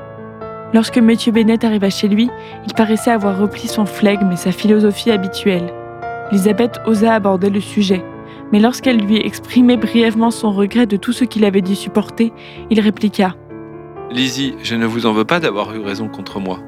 Lorsque 0.71 0.97
M. 0.97 1.11
Bennett 1.33 1.63
arriva 1.63 1.89
chez 1.89 2.07
lui, 2.07 2.29
il 2.67 2.73
paraissait 2.75 3.09
avoir 3.09 3.39
repris 3.39 3.67
son 3.67 3.87
flegme 3.87 4.31
et 4.31 4.35
sa 4.35 4.51
philosophie 4.51 5.09
habituelle. 5.09 5.73
Elisabeth 6.31 6.79
osa 6.85 7.15
aborder 7.15 7.49
le 7.49 7.59
sujet, 7.59 8.03
mais 8.51 8.59
lorsqu'elle 8.59 8.99
lui 8.99 9.17
exprimait 9.17 9.77
brièvement 9.77 10.29
son 10.29 10.51
regret 10.51 10.85
de 10.85 10.97
tout 10.97 11.11
ce 11.11 11.23
qu'il 11.23 11.43
avait 11.43 11.61
dû 11.61 11.75
supporter, 11.75 12.31
il 12.69 12.79
répliqua 12.79 13.35
Lizzie, 14.11 14.55
je 14.61 14.75
ne 14.75 14.85
vous 14.85 15.07
en 15.07 15.13
veux 15.13 15.25
pas 15.25 15.39
d'avoir 15.39 15.73
eu 15.75 15.79
raison 15.79 16.07
contre 16.07 16.39
moi. 16.39 16.59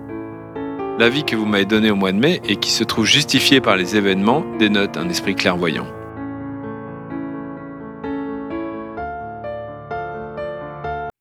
L'avis 1.01 1.23
que 1.23 1.35
vous 1.35 1.47
m'avez 1.47 1.65
donné 1.65 1.89
au 1.89 1.95
mois 1.95 2.11
de 2.11 2.19
mai 2.19 2.41
et 2.47 2.57
qui 2.57 2.69
se 2.69 2.83
trouve 2.83 3.07
justifié 3.07 3.59
par 3.59 3.75
les 3.75 3.95
événements 3.95 4.45
dénote 4.59 4.97
un 4.97 5.09
esprit 5.09 5.33
clairvoyant. 5.33 5.87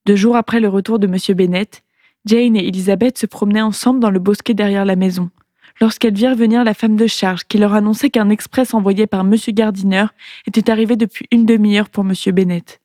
Deux 0.05 0.17
jours 0.17 0.37
après 0.37 0.61
le 0.61 0.69
retour 0.69 0.99
de 0.99 1.07
M. 1.07 1.17
Bennett, 1.35 1.83
Jane 2.27 2.57
et 2.57 2.69
Elizabeth 2.69 3.17
se 3.17 3.25
promenaient 3.25 3.63
ensemble 3.63 4.01
dans 4.01 4.11
le 4.11 4.19
bosquet 4.19 4.53
derrière 4.53 4.85
la 4.85 4.97
maison, 4.97 5.31
lorsqu'elles 5.81 6.13
virent 6.13 6.37
venir 6.37 6.63
la 6.63 6.75
femme 6.75 6.97
de 6.97 7.07
charge 7.07 7.45
qui 7.45 7.57
leur 7.57 7.73
annonçait 7.73 8.11
qu'un 8.11 8.29
express 8.29 8.75
envoyé 8.75 9.07
par 9.07 9.21
M. 9.21 9.35
Gardiner 9.49 10.05
était 10.47 10.71
arrivé 10.71 10.97
depuis 10.97 11.27
une 11.31 11.47
demi-heure 11.47 11.89
pour 11.89 12.05
M. 12.05 12.13
Bennett. 12.35 12.83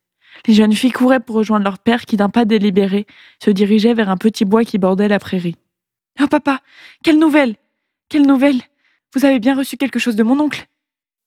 Les 0.47 0.53
jeunes 0.53 0.71
filles 0.71 0.93
couraient 0.93 1.19
pour 1.19 1.35
rejoindre 1.35 1.65
leur 1.65 1.77
père 1.79 2.05
qui, 2.05 2.15
d'un 2.15 2.29
pas 2.29 2.45
délibéré, 2.45 3.05
se 3.43 3.51
dirigeait 3.51 3.93
vers 3.93 4.09
un 4.09 4.15
petit 4.15 4.45
bois 4.45 4.63
qui 4.63 4.77
bordait 4.77 5.09
la 5.09 5.19
prairie. 5.19 5.57
Oh 6.21 6.27
papa, 6.27 6.61
quelle 7.03 7.19
nouvelle 7.19 7.55
Quelle 8.09 8.25
nouvelle 8.25 8.61
Vous 9.13 9.25
avez 9.25 9.39
bien 9.39 9.55
reçu 9.55 9.77
quelque 9.77 9.99
chose 9.99 10.15
de 10.15 10.23
mon 10.23 10.39
oncle 10.39 10.67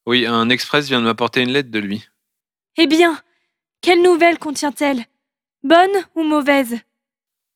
Oui, 0.06 0.26
un 0.26 0.48
express 0.48 0.88
vient 0.88 1.00
de 1.00 1.04
m'apporter 1.04 1.42
une 1.42 1.52
lettre 1.52 1.70
de 1.70 1.78
lui. 1.78 2.08
Eh 2.76 2.86
bien, 2.86 3.20
quelle 3.80 4.02
nouvelle 4.02 4.38
contient-elle? 4.38 5.04
Bonne 5.62 5.90
ou 6.14 6.22
mauvaise? 6.22 6.78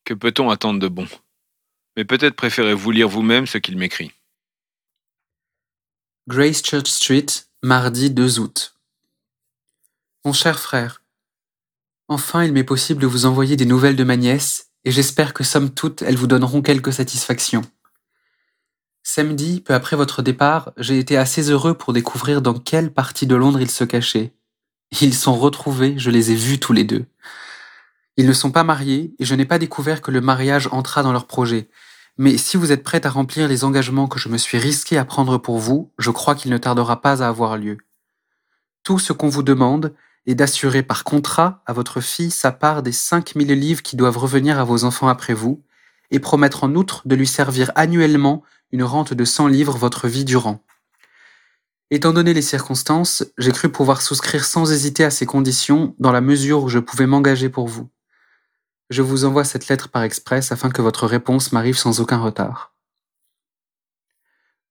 Que 0.05 0.15
peut-on 0.15 0.51
attendre 0.51 0.81
de 0.81 0.89
bon? 0.89 1.09
Mais 1.97 2.05
peut-être 2.05 2.37
préférez-vous 2.37 2.91
lire 2.91 3.09
vous-même 3.09 3.47
ce 3.47 3.59
qu'il 3.59 3.79
m'écrit. 3.79 4.13
Grace 6.29 6.63
Church 6.63 6.89
Street, 6.89 7.27
mardi 7.63 8.11
2 8.11 8.41
août. 8.41 8.77
Mon 10.25 10.33
cher 10.33 10.59
frère, 10.61 11.03
enfin 12.09 12.45
il 12.45 12.53
m'est 12.53 12.63
possible 12.65 13.03
de 13.03 13.07
vous 13.07 13.27
envoyer 13.27 13.57
des 13.57 13.67
nouvelles 13.67 13.97
de 13.97 14.05
ma 14.05 14.17
nièce, 14.17 14.72
et 14.85 14.91
j'espère 14.91 15.35
que 15.35 15.45
somme 15.45 15.71
toute 15.71 16.03
elles 16.03 16.17
vous 16.17 16.27
donneront 16.27 16.63
quelque 16.63 16.91
satisfaction. 16.91 17.63
Samedi, 19.03 19.61
peu 19.61 19.75
après 19.75 19.97
votre 19.97 20.23
départ, 20.23 20.73
j'ai 20.77 20.99
été 20.99 21.17
assez 21.17 21.51
heureux 21.51 21.75
pour 21.75 21.93
découvrir 21.93 22.41
dans 22.41 22.55
quelle 22.55 22.93
partie 22.93 23.27
de 23.27 23.35
Londres 23.35 23.61
ils 23.61 23.71
se 23.71 23.85
cachaient. 23.85 24.33
Ils 25.01 25.15
sont 25.15 25.35
retrouvés, 25.35 25.95
je 25.99 26.11
les 26.11 26.31
ai 26.31 26.35
vus 26.35 26.61
tous 26.61 26.73
les 26.73 26.85
deux. 26.85 27.07
Ils 28.17 28.27
ne 28.27 28.33
sont 28.33 28.53
pas 28.53 28.63
mariés 28.63 29.15
et 29.19 29.25
je 29.25 29.35
n'ai 29.35 29.47
pas 29.47 29.59
découvert 29.59 30.03
que 30.03 30.11
le 30.11 30.21
mariage 30.21 30.69
entra 30.71 31.03
dans 31.03 31.13
leur 31.13 31.27
projet. 31.27 31.69
Mais 32.19 32.37
si 32.37 32.57
vous 32.57 32.73
êtes 32.73 32.83
prête 32.85 33.07
à 33.07 33.11
remplir 33.11 33.49
les 33.49 33.65
engagements 33.65 34.07
que 34.07 34.19
je 34.19 34.29
me 34.29 34.37
suis 34.37 34.59
risqué 34.59 34.99
à 34.99 35.05
prendre 35.05 35.39
pour 35.39 35.59
vous, 35.59 35.91
je 35.99 36.11
crois 36.11 36.35
qu'il 36.35 36.51
ne 36.51 36.59
tardera 36.59 37.01
pas 37.01 37.23
à 37.23 37.29
avoir 37.29 37.57
lieu. 37.57 37.79
Tout 38.85 38.99
ce 38.99 39.13
qu'on 39.13 39.29
vous 39.29 39.43
demande 39.43 39.95
est 40.27 40.35
d'assurer 40.35 40.83
par 40.83 41.05
contrat 41.05 41.63
à 41.67 41.73
votre 41.73 42.01
fille 42.01 42.31
sa 42.31 42.53
part 42.53 42.83
des 42.83 42.93
5000 42.93 43.49
livres 43.49 43.83
qui 43.83 43.97
doivent 43.97 44.19
revenir 44.19 44.59
à 44.59 44.65
vos 44.65 44.85
enfants 44.85 45.09
après 45.09 45.35
vous, 45.35 45.63
et 46.11 46.21
promettre 46.21 46.65
en 46.65 46.75
outre 46.75 47.03
de 47.07 47.15
lui 47.15 47.27
servir 47.27 47.73
annuellement 47.75 48.43
une 48.71 48.85
rente 48.85 49.15
de 49.15 49.25
100 49.25 49.49
livres 49.49 49.77
votre 49.77 50.09
vie 50.09 50.25
durant. 50.25 50.63
Étant 51.91 52.13
donné 52.13 52.33
les 52.33 52.43
circonstances, 52.43 53.25
j'ai 53.37 53.53
cru 53.53 53.71
pouvoir 53.71 54.01
souscrire 54.01 54.45
sans 54.45 54.73
hésiter 54.73 55.05
à 55.05 55.11
ces 55.11 55.27
conditions 55.27 55.95
dans 55.99 56.13
la 56.13 56.21
mesure 56.21 56.63
où 56.63 56.69
je 56.69 56.79
pouvais 56.79 57.07
m'engager 57.07 57.49
pour 57.49 57.69
vous. 57.69 57.91
Je 58.89 59.03
vous 59.03 59.25
envoie 59.25 59.45
cette 59.45 59.69
lettre 59.69 59.89
par 59.89 60.03
express 60.03 60.53
afin 60.53 60.71
que 60.71 60.83
votre 60.83 61.07
réponse 61.07 61.53
m'arrive 61.53 61.77
sans 61.77 62.01
aucun 62.01 62.19
retard. 62.19 62.72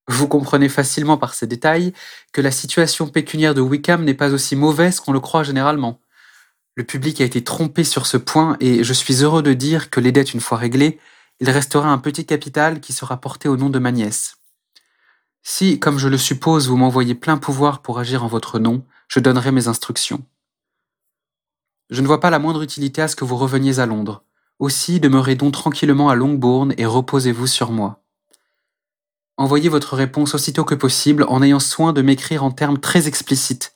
Vous 0.08 0.28
comprenez 0.28 0.70
facilement 0.70 1.18
par 1.18 1.34
ces 1.34 1.48
détails 1.48 1.94
que 2.34 2.42
la 2.42 2.52
situation 2.52 3.08
pécuniaire 3.08 3.54
de 3.54 3.62
Wickham 3.62 4.04
n'est 4.04 4.14
pas 4.14 4.34
aussi 4.34 4.56
mauvaise 4.56 5.00
qu'on 5.00 5.14
le 5.14 5.20
croit 5.20 5.44
généralement. 5.44 6.00
Le 6.76 6.84
public 6.84 7.22
a 7.22 7.26
été 7.26 7.44
trompé 7.44 7.84
sur 7.84 8.06
ce 8.06 8.18
point 8.18 8.58
et 8.60 8.84
je 8.84 8.94
suis 8.94 9.24
heureux 9.24 9.44
de 9.44 9.54
dire 9.54 9.90
que 9.90 10.00
les 10.00 10.12
dettes 10.12 10.34
une 10.34 10.40
fois 10.40 10.58
réglées, 10.58 11.00
il 11.40 11.50
restera 11.50 11.90
un 11.90 11.98
petit 11.98 12.26
capital 12.26 12.80
qui 12.80 12.94
sera 12.94 13.18
porté 13.20 13.50
au 13.50 13.58
nom 13.58 13.70
de 13.70 13.80
ma 13.80 13.92
nièce. 13.92 14.38
Si, 15.44 15.80
comme 15.80 15.98
je 15.98 16.08
le 16.08 16.18
suppose, 16.18 16.68
vous 16.68 16.78
m'envoyez 16.78 17.16
plein 17.16 17.38
pouvoir 17.38 17.82
pour 17.82 18.00
agir 18.00 18.24
en 18.24 18.28
votre 18.28 18.60
nom, 18.60 18.86
je 19.08 19.20
donnerai 19.20 19.52
mes 19.52 19.68
instructions. 19.68 20.24
Je 21.90 22.02
ne 22.02 22.08
vois 22.08 22.20
pas 22.20 22.30
la 22.30 22.40
moindre 22.40 22.62
utilité 22.62 23.02
à 23.02 23.08
ce 23.08 23.16
que 23.16 23.26
vous 23.26 23.36
reveniez 23.36 23.80
à 23.80 23.86
Londres. 23.86 24.24
Aussi, 24.60 25.00
demeurez 25.00 25.36
donc 25.36 25.54
tranquillement 25.54 26.10
à 26.10 26.16
Longbourn 26.16 26.74
et 26.78 26.86
reposez-vous 26.86 27.48
sur 27.48 27.72
moi. 27.72 28.01
Envoyez 29.42 29.70
votre 29.70 29.96
réponse 29.96 30.36
aussitôt 30.36 30.66
que 30.66 30.76
possible 30.76 31.26
en 31.28 31.42
ayant 31.42 31.60
soin 31.60 31.94
de 31.94 32.04
m'écrire 32.04 32.44
en 32.44 32.52
termes 32.52 32.80
très 32.80 33.08
explicites. 33.08 33.76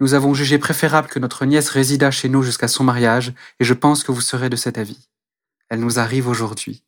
Nous 0.00 0.14
avons 0.14 0.34
jugé 0.34 0.58
préférable 0.58 1.06
que 1.06 1.20
notre 1.20 1.44
nièce 1.44 1.68
résidât 1.68 2.10
chez 2.10 2.28
nous 2.28 2.42
jusqu'à 2.42 2.66
son 2.66 2.82
mariage, 2.82 3.32
et 3.60 3.64
je 3.64 3.74
pense 3.74 4.02
que 4.02 4.10
vous 4.10 4.20
serez 4.20 4.50
de 4.50 4.56
cet 4.56 4.76
avis. 4.76 5.06
Elle 5.68 5.78
nous 5.78 6.00
arrive 6.00 6.26
aujourd'hui. 6.26 6.82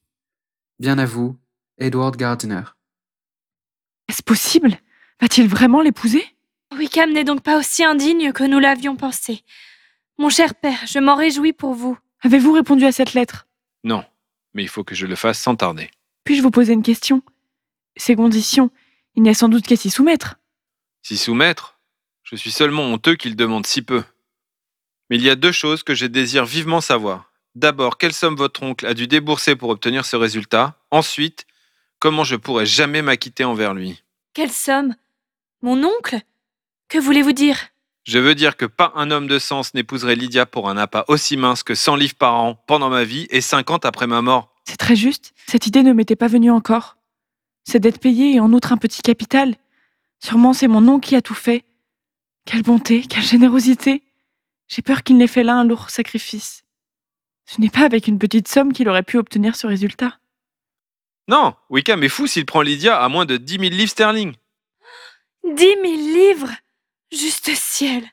Bien 0.80 0.98
à 0.98 1.06
vous, 1.06 1.36
Edward 1.78 2.16
Gardiner. 2.16 2.64
Est-ce 4.08 4.24
possible? 4.24 4.76
Va-t-il 5.20 5.46
vraiment 5.46 5.82
l'épouser? 5.82 6.24
Wickham 6.76 7.12
n'est 7.12 7.22
donc 7.22 7.44
pas 7.44 7.60
aussi 7.60 7.84
indigne 7.84 8.32
que 8.32 8.42
nous 8.42 8.58
l'avions 8.58 8.96
pensé. 8.96 9.44
Mon 10.18 10.30
cher 10.30 10.56
père, 10.56 10.80
je 10.88 10.98
m'en 10.98 11.14
réjouis 11.14 11.52
pour 11.52 11.74
vous. 11.74 11.96
Avez-vous 12.22 12.54
répondu 12.54 12.86
à 12.86 12.90
cette 12.90 13.14
lettre? 13.14 13.46
Non, 13.84 14.04
mais 14.52 14.64
il 14.64 14.68
faut 14.68 14.82
que 14.82 14.96
je 14.96 15.06
le 15.06 15.14
fasse 15.14 15.38
sans 15.38 15.54
tarder. 15.54 15.92
Puis-je 16.24 16.42
vous 16.42 16.50
poser 16.50 16.72
une 16.72 16.82
question? 16.82 17.22
Ces 17.96 18.16
conditions, 18.16 18.70
il 19.16 19.22
n'y 19.22 19.30
a 19.30 19.34
sans 19.34 19.48
doute 19.48 19.66
qu'à 19.66 19.76
s'y 19.76 19.90
soumettre. 19.90 20.36
S'y 21.02 21.16
soumettre? 21.16 21.78
Je 22.22 22.36
suis 22.36 22.52
seulement 22.52 22.84
honteux 22.84 23.16
qu'il 23.16 23.36
demande 23.36 23.66
si 23.66 23.82
peu. 23.82 24.02
Mais 25.10 25.16
il 25.16 25.22
y 25.22 25.30
a 25.30 25.34
deux 25.34 25.52
choses 25.52 25.82
que 25.82 25.94
je 25.94 26.06
désire 26.06 26.46
vivement 26.46 26.80
savoir. 26.80 27.32
D'abord, 27.54 27.98
quelle 27.98 28.14
somme 28.14 28.36
votre 28.36 28.62
oncle 28.62 28.86
a 28.86 28.94
dû 28.94 29.06
débourser 29.06 29.56
pour 29.56 29.68
obtenir 29.68 30.06
ce 30.06 30.16
résultat? 30.16 30.78
Ensuite, 30.90 31.46
comment 31.98 32.24
je 32.24 32.36
pourrais 32.36 32.64
jamais 32.64 33.02
m'acquitter 33.02 33.44
envers 33.44 33.74
lui? 33.74 34.02
Quelle 34.32 34.50
somme? 34.50 34.94
Mon 35.60 35.84
oncle? 35.84 36.18
Que 36.88 36.98
voulez-vous 36.98 37.32
dire? 37.32 37.58
Je 38.04 38.18
veux 38.18 38.34
dire 38.34 38.56
que 38.56 38.64
pas 38.64 38.92
un 38.96 39.10
homme 39.10 39.26
de 39.26 39.38
sens 39.38 39.74
n'épouserait 39.74 40.16
Lydia 40.16 40.46
pour 40.46 40.70
un 40.70 40.76
appât 40.76 41.04
aussi 41.08 41.36
mince 41.36 41.62
que 41.62 41.74
100 41.74 41.96
livres 41.96 42.14
par 42.14 42.34
an 42.34 42.54
pendant 42.66 42.88
ma 42.88 43.04
vie 43.04 43.26
et 43.30 43.40
50 43.40 43.84
après 43.84 44.06
ma 44.06 44.22
mort. 44.22 44.54
C'est 44.64 44.76
très 44.76 44.96
juste. 44.96 45.34
Cette 45.46 45.66
idée 45.66 45.82
ne 45.82 45.92
m'était 45.92 46.16
pas 46.16 46.28
venue 46.28 46.50
encore. 46.50 46.96
C'est 47.64 47.80
d'être 47.80 48.00
payé 48.00 48.34
et 48.34 48.40
en 48.40 48.52
outre 48.52 48.72
un 48.72 48.76
petit 48.76 49.02
capital. 49.02 49.54
Sûrement 50.18 50.52
c'est 50.52 50.68
mon 50.68 50.86
oncle 50.88 51.08
qui 51.08 51.16
a 51.16 51.22
tout 51.22 51.34
fait. 51.34 51.64
Quelle 52.44 52.62
bonté, 52.62 53.02
quelle 53.02 53.22
générosité. 53.22 54.02
J'ai 54.68 54.82
peur 54.82 55.02
qu'il 55.02 55.16
n'ait 55.16 55.26
fait 55.26 55.44
là 55.44 55.54
un 55.54 55.64
lourd 55.64 55.90
sacrifice. 55.90 56.64
Ce 57.46 57.60
n'est 57.60 57.70
pas 57.70 57.84
avec 57.84 58.08
une 58.08 58.18
petite 58.18 58.48
somme 58.48 58.72
qu'il 58.72 58.88
aurait 58.88 59.02
pu 59.02 59.18
obtenir 59.18 59.56
ce 59.56 59.66
résultat. 59.66 60.18
Non, 61.28 61.54
Wickham 61.70 62.02
est 62.02 62.08
fou 62.08 62.26
s'il 62.26 62.46
prend 62.46 62.62
Lydia 62.62 63.00
à 63.00 63.08
moins 63.08 63.26
de 63.26 63.36
10 63.36 63.58
000 63.58 63.62
livres 63.70 63.90
sterling. 63.90 64.34
Dix 65.44 65.76
mille 65.82 66.14
livres? 66.14 66.52
Juste 67.12 67.50
ciel 67.54 68.04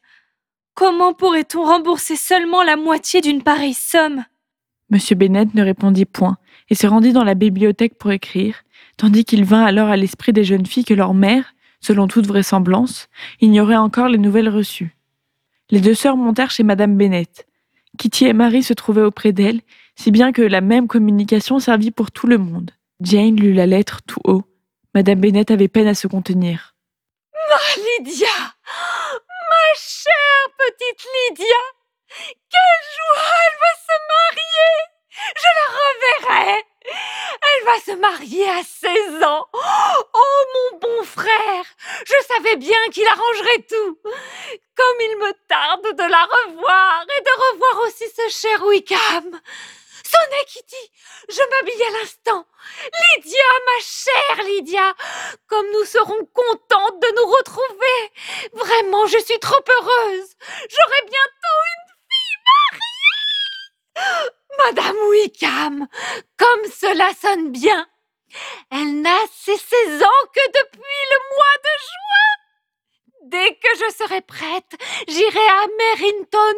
Comment 0.73 1.13
pourrait-on 1.13 1.63
rembourser 1.63 2.15
seulement 2.15 2.63
la 2.63 2.75
moitié 2.75 3.21
d'une 3.21 3.43
pareille 3.43 3.73
somme? 3.73 4.23
Monsieur 4.89 5.15
Bennett 5.15 5.53
ne 5.53 5.63
répondit 5.63 6.05
point 6.05 6.37
et 6.69 6.75
se 6.75 6.87
rendit 6.87 7.13
dans 7.13 7.23
la 7.23 7.35
bibliothèque 7.35 7.97
pour 7.97 8.11
écrire, 8.11 8.63
tandis 8.99 9.23
qu'il 9.23 9.45
vint 9.45 9.63
alors 9.63 9.87
à 9.87 9.95
l'esprit 9.95 10.33
des 10.33 10.43
jeunes 10.43 10.65
filles 10.65 10.83
que 10.83 10.93
leur 10.93 11.13
mère, 11.13 11.55
selon 11.79 12.07
toute 12.07 12.27
vraisemblance, 12.27 13.07
ignorait 13.39 13.77
encore 13.77 14.09
les 14.09 14.17
nouvelles 14.17 14.49
reçues. 14.49 14.97
Les 15.69 15.79
deux 15.79 15.93
sœurs 15.93 16.17
montèrent 16.17 16.51
chez 16.51 16.63
Madame 16.63 16.97
Bennett. 16.97 17.47
Kitty 17.97 18.25
et 18.25 18.33
Marie 18.33 18.61
se 18.61 18.73
trouvaient 18.73 19.01
auprès 19.01 19.31
d'elle, 19.31 19.61
si 19.95 20.11
bien 20.11 20.33
que 20.33 20.41
la 20.41 20.59
même 20.59 20.87
communication 20.87 21.59
servit 21.59 21.91
pour 21.91 22.11
tout 22.11 22.27
le 22.27 22.37
monde. 22.37 22.71
Jane 22.99 23.37
lut 23.37 23.53
la 23.53 23.65
lettre 23.65 24.01
tout 24.05 24.19
haut. 24.25 24.43
Madame 24.93 25.21
Bennett 25.21 25.49
avait 25.49 25.69
peine 25.69 25.87
à 25.87 25.95
se 25.95 26.07
contenir. 26.07 26.75
Lydia 27.77 28.27
Ma 29.49 29.65
chère 29.75 30.49
petite 30.57 31.07
Lydia 31.15 31.61
Quelle 32.49 32.83
joie 32.95 33.31
Elle 33.45 33.57
va 33.61 33.73
se 33.79 33.95
marier 34.09 34.79
se 37.77 37.91
marier 37.91 38.49
à 38.49 38.63
16 38.63 39.23
ans. 39.23 39.47
Oh 39.53 40.45
mon 40.53 40.79
bon 40.79 41.03
frère 41.03 41.65
Je 42.05 42.15
savais 42.27 42.55
bien 42.55 42.77
qu'il 42.91 43.07
arrangerait 43.07 43.65
tout. 43.69 43.99
Comme 44.75 45.01
il 45.01 45.17
me 45.17 45.31
tarde 45.47 45.95
de 45.95 46.03
la 46.03 46.23
revoir 46.25 47.03
et 47.17 47.21
de 47.21 47.51
revoir 47.51 47.87
aussi 47.87 48.05
ce 48.09 48.29
cher 48.29 48.65
Wickham. 48.65 49.39
Sonnez, 50.03 50.45
Kitty 50.47 50.91
Je 51.29 51.41
m'habille 51.51 51.83
à 51.83 51.99
l'instant. 51.99 52.45
Lydia, 53.15 53.49
ma 53.65 53.81
chère 53.81 54.45
Lydia 54.45 54.95
Comme 55.47 55.69
nous 55.71 55.85
serons 55.85 56.25
contentes 56.33 56.99
de 56.99 57.15
nous 57.15 57.27
retrouver. 57.27 58.11
Vraiment, 58.53 59.05
je 59.05 59.19
suis 59.19 59.39
trop 59.39 59.63
heureuse. 59.69 60.35
J'aurai 60.69 61.01
bientôt 61.01 61.59
une 61.75 61.89
fille 62.09 62.37
mariée 64.05 64.29
Madame 64.65 64.97
Wickham 65.09 65.87
Comme 66.37 66.71
cela 66.71 67.09
sonne 67.21 67.51
bien 67.51 67.87
Elle 68.71 69.01
n'a 69.01 69.19
ses 69.31 69.57
16 69.57 70.03
ans 70.03 70.27
que 70.33 70.47
depuis 70.47 71.03
le 71.11 71.17
mois 71.35 71.57
de 71.63 71.69
juin 71.79 71.99
Dès 73.29 73.53
que 73.55 73.67
je 73.75 73.93
serai 73.95 74.21
prête, 74.21 74.71
j'irai 75.07 75.45
à 75.45 75.67
Merrington 75.77 76.55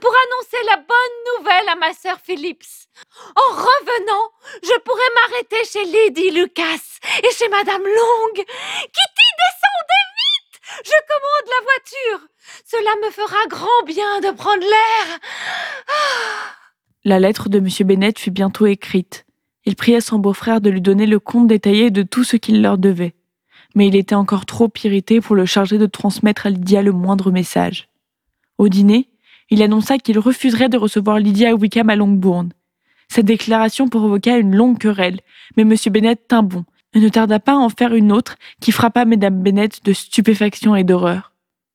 pour 0.00 0.10
annoncer 0.10 0.62
la 0.70 0.76
bonne 0.76 1.36
nouvelle 1.36 1.68
à 1.68 1.74
ma 1.74 1.92
sœur 1.92 2.18
Phillips. 2.24 2.86
En 3.36 3.52
revenant, 3.52 4.30
je 4.62 4.78
pourrai 4.80 5.02
m'arrêter 5.14 5.62
chez 5.66 5.84
Lady 5.84 6.30
Lucas 6.30 6.98
et 7.22 7.30
chez 7.30 7.48
Madame 7.48 7.82
Long. 7.82 8.32
Kitty, 8.32 9.28
descendez 9.42 10.04
vite 10.16 10.60
Je 10.86 10.92
commande 11.08 11.48
la 11.50 11.64
voiture. 11.64 12.28
Cela 12.64 12.96
me 13.02 13.10
fera 13.10 13.46
grand 13.48 13.82
bien 13.84 14.20
de 14.20 14.30
prendre 14.30 14.64
l'air. 14.64 15.20
La 17.06 17.20
lettre 17.20 17.50
de 17.50 17.60
Monsieur 17.60 17.84
Bennett 17.84 18.18
fut 18.18 18.30
bientôt 18.30 18.64
écrite. 18.64 19.26
Il 19.66 19.76
pria 19.76 20.00
son 20.00 20.18
beau-frère 20.18 20.62
de 20.62 20.70
lui 20.70 20.80
donner 20.80 21.04
le 21.04 21.18
compte 21.18 21.48
détaillé 21.48 21.90
de 21.90 22.02
tout 22.02 22.24
ce 22.24 22.36
qu'il 22.36 22.62
leur 22.62 22.78
devait. 22.78 23.14
Mais 23.74 23.88
il 23.88 23.94
était 23.94 24.14
encore 24.14 24.46
trop 24.46 24.72
irrité 24.82 25.20
pour 25.20 25.36
le 25.36 25.44
charger 25.44 25.76
de 25.76 25.84
transmettre 25.84 26.46
à 26.46 26.50
Lydia 26.50 26.80
le 26.80 26.92
moindre 26.92 27.30
message. 27.30 27.90
Au 28.56 28.70
dîner, 28.70 29.10
il 29.50 29.62
annonça 29.62 29.98
qu'il 29.98 30.18
refuserait 30.18 30.70
de 30.70 30.78
recevoir 30.78 31.18
Lydia 31.18 31.54
Wickham 31.54 31.90
à 31.90 31.96
Longbourn. 31.96 32.48
Cette 33.08 33.26
déclaration 33.26 33.88
provoqua 33.88 34.38
une 34.38 34.56
longue 34.56 34.78
querelle, 34.78 35.20
mais 35.58 35.62
M. 35.62 35.74
Bennett 35.92 36.26
tint 36.26 36.42
bon 36.42 36.64
et 36.94 37.00
ne 37.00 37.08
tarda 37.10 37.38
pas 37.38 37.52
à 37.52 37.56
en 37.56 37.68
faire 37.68 37.94
une 37.94 38.12
autre 38.12 38.36
qui 38.62 38.72
frappa 38.72 39.04
Mme 39.04 39.42
Bennett 39.42 39.84
de 39.84 39.92
stupéfaction 39.92 40.74
et 40.74 40.84
d'horreur. 40.84 41.32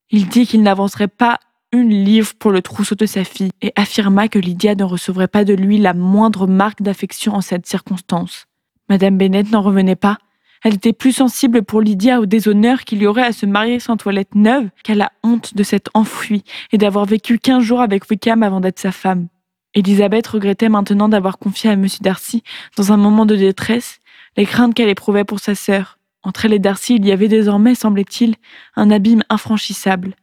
Il 0.10 0.28
dit 0.28 0.48
qu'il 0.48 0.64
n'avancerait 0.64 1.08
pas 1.08 1.40
une 1.72 1.90
livre 1.90 2.34
pour 2.40 2.52
le 2.52 2.62
trousseau 2.62 2.96
de 2.96 3.06
sa 3.06 3.24
fille 3.24 3.52
et 3.62 3.72
affirma 3.76 4.28
que 4.28 4.40
Lydia 4.40 4.76
ne 4.76 4.84
recevrait 4.84 5.28
pas 5.28 5.46
de 5.46 5.54
lui 5.54 5.78
la 5.78 5.94
moindre 5.94 6.48
marque 6.48 6.82
d'affection 6.82 7.36
en 7.36 7.42
cette 7.42 7.68
circonstance. 7.68 8.48
Madame 8.90 9.18
Bennett 9.18 9.52
n'en 9.52 9.62
revenait 9.62 9.96
pas. 9.96 10.18
Elle 10.64 10.74
était 10.74 10.94
plus 10.94 11.14
sensible 11.14 11.64
pour 11.64 11.82
Lydia 11.82 12.20
au 12.20 12.26
déshonneur 12.26 12.84
qu'il 12.84 13.02
y 13.02 13.08
aurait 13.08 13.24
à 13.24 13.32
se 13.32 13.46
marier 13.46 13.80
sans 13.80 13.98
toilette 13.98 14.36
neuve 14.36 14.70
qu'à 14.84 14.96
la 14.96 15.12
honte 15.24 15.56
de 15.56 15.64
s'être 15.64 15.92
enfuie 15.94 16.44
et 16.74 16.78
d'avoir 16.78 17.06
vécu 17.06 17.38
quinze 17.38 17.64
jours 17.64 17.82
avec 17.82 18.10
Wickham 18.10 18.44
avant 18.44 18.60
d'être 18.60 18.80
sa 18.80 18.92
femme. 18.92 19.28
Elisabeth 19.76 20.28
regrettait 20.28 20.70
maintenant 20.70 21.08
d'avoir 21.08 21.38
confié 21.38 21.70
à 21.70 21.74
M. 21.74 21.88
Darcy, 22.02 22.44
dans 22.76 22.92
un 22.92 22.98
moment 22.98 23.26
de 23.26 23.36
détresse, 23.36 24.00
les 24.36 24.46
craintes 24.46 24.74
qu'elle 24.74 24.90
éprouvait 24.90 25.24
pour 25.24 25.40
sa 25.40 25.56
sœur. 25.56 26.00
Entre 26.24 26.46
elle 26.46 26.54
et 26.54 26.60
Darcy, 26.60 26.96
il 26.96 27.06
y 27.06 27.12
avait 27.12 27.28
désormais, 27.28 27.76
semblait-il, 27.76 28.36
un 28.76 28.92
abîme 28.92 29.24
infranchissable. 29.30 30.16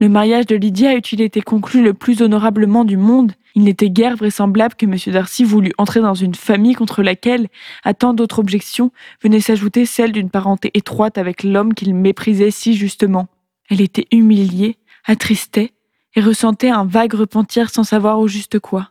Le 0.00 0.08
mariage 0.08 0.46
de 0.46 0.56
Lydia 0.56 0.96
eût-il 0.96 1.20
été 1.20 1.42
conclu 1.42 1.82
le 1.82 1.92
plus 1.92 2.22
honorablement 2.22 2.86
du 2.86 2.96
monde, 2.96 3.32
il 3.54 3.64
n'était 3.64 3.90
guère 3.90 4.16
vraisemblable 4.16 4.74
que 4.74 4.86
M. 4.86 4.96
Darcy 5.12 5.44
voulût 5.44 5.72
entrer 5.76 6.00
dans 6.00 6.14
une 6.14 6.34
famille 6.34 6.74
contre 6.74 7.02
laquelle, 7.02 7.48
à 7.84 7.92
tant 7.92 8.14
d'autres 8.14 8.38
objections, 8.38 8.92
venait 9.22 9.40
s'ajouter 9.40 9.84
celle 9.84 10.12
d'une 10.12 10.30
parenté 10.30 10.70
étroite 10.72 11.18
avec 11.18 11.42
l'homme 11.42 11.74
qu'il 11.74 11.94
méprisait 11.94 12.50
si 12.50 12.74
justement. 12.74 13.28
Elle 13.68 13.82
était 13.82 14.06
humiliée, 14.10 14.78
attristait, 15.04 15.74
et 16.14 16.22
ressentait 16.22 16.70
un 16.70 16.86
vague 16.86 17.12
repentir 17.12 17.68
sans 17.68 17.84
savoir 17.84 18.20
au 18.20 18.26
juste 18.26 18.58
quoi. 18.58 18.90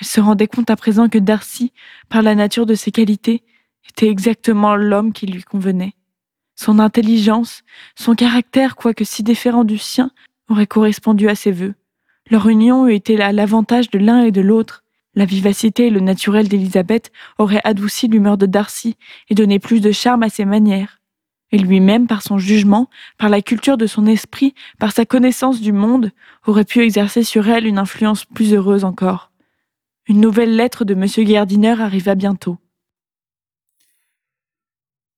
Elle 0.00 0.06
se 0.06 0.20
rendait 0.20 0.46
compte 0.46 0.70
à 0.70 0.76
présent 0.76 1.08
que 1.08 1.18
Darcy, 1.18 1.72
par 2.08 2.22
la 2.22 2.36
nature 2.36 2.64
de 2.64 2.76
ses 2.76 2.92
qualités, 2.92 3.42
était 3.90 4.08
exactement 4.08 4.76
l'homme 4.76 5.12
qui 5.12 5.26
lui 5.26 5.42
convenait. 5.42 5.94
Son 6.54 6.78
intelligence, 6.78 7.62
son 7.96 8.14
caractère, 8.14 8.76
quoique 8.76 9.04
si 9.04 9.22
différent 9.22 9.64
du 9.64 9.78
sien, 9.78 10.10
auraient 10.48 10.66
correspondu 10.66 11.28
à 11.28 11.34
ses 11.34 11.52
vœux. 11.52 11.74
Leur 12.30 12.48
union 12.48 12.86
eût 12.88 12.94
été 12.94 13.20
à 13.20 13.32
l'avantage 13.32 13.90
de 13.90 13.98
l'un 13.98 14.22
et 14.22 14.32
de 14.32 14.40
l'autre. 14.40 14.84
La 15.14 15.24
vivacité 15.24 15.86
et 15.86 15.90
le 15.90 16.00
naturel 16.00 16.48
d'Élisabeth 16.48 17.10
auraient 17.38 17.62
adouci 17.64 18.08
l'humeur 18.08 18.36
de 18.36 18.46
Darcy 18.46 18.96
et 19.30 19.34
donné 19.34 19.58
plus 19.58 19.80
de 19.80 19.92
charme 19.92 20.22
à 20.22 20.28
ses 20.28 20.44
manières. 20.44 21.00
Et 21.50 21.58
lui-même, 21.58 22.06
par 22.06 22.22
son 22.22 22.38
jugement, 22.38 22.90
par 23.16 23.30
la 23.30 23.40
culture 23.40 23.78
de 23.78 23.86
son 23.86 24.06
esprit, 24.06 24.54
par 24.78 24.92
sa 24.92 25.06
connaissance 25.06 25.60
du 25.60 25.72
monde, 25.72 26.12
aurait 26.46 26.66
pu 26.66 26.80
exercer 26.80 27.22
sur 27.22 27.48
elle 27.48 27.66
une 27.66 27.78
influence 27.78 28.26
plus 28.26 28.52
heureuse 28.52 28.84
encore. 28.84 29.32
Une 30.06 30.20
nouvelle 30.20 30.56
lettre 30.56 30.84
de 30.84 30.94
M. 30.94 31.06
Gardiner 31.26 31.80
arriva 31.80 32.14
bientôt. 32.14 32.58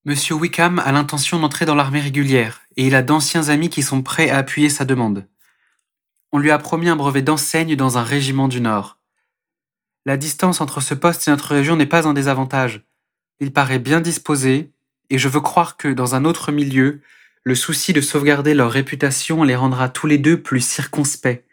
Monsieur 0.06 0.34
Wickham 0.34 0.78
a 0.78 0.92
l'intention 0.92 1.38
d'entrer 1.38 1.66
dans 1.66 1.74
l'armée 1.74 2.00
régulière, 2.00 2.62
et 2.78 2.86
il 2.86 2.94
a 2.94 3.02
d'anciens 3.02 3.50
amis 3.50 3.68
qui 3.68 3.82
sont 3.82 4.02
prêts 4.02 4.30
à 4.30 4.38
appuyer 4.38 4.70
sa 4.70 4.86
demande. 4.86 5.28
On 6.32 6.38
lui 6.38 6.50
a 6.50 6.58
promis 6.58 6.88
un 6.88 6.96
brevet 6.96 7.20
d'enseigne 7.20 7.76
dans 7.76 7.98
un 7.98 8.02
régiment 8.02 8.48
du 8.48 8.62
Nord. 8.62 8.98
La 10.06 10.16
distance 10.16 10.62
entre 10.62 10.80
ce 10.80 10.94
poste 10.94 11.28
et 11.28 11.30
notre 11.30 11.54
région 11.54 11.76
n'est 11.76 11.84
pas 11.84 12.08
un 12.08 12.14
désavantage. 12.14 12.82
Il 13.40 13.52
paraît 13.52 13.78
bien 13.78 14.00
disposé, 14.00 14.72
et 15.10 15.18
je 15.18 15.28
veux 15.28 15.42
croire 15.42 15.76
que, 15.76 15.88
dans 15.88 16.14
un 16.14 16.24
autre 16.24 16.50
milieu, 16.50 17.02
le 17.44 17.54
souci 17.54 17.92
de 17.92 18.00
sauvegarder 18.00 18.54
leur 18.54 18.70
réputation 18.70 19.42
les 19.42 19.54
rendra 19.56 19.90
tous 19.90 20.06
les 20.06 20.16
deux 20.16 20.40
plus 20.40 20.64
circonspects. 20.64 21.44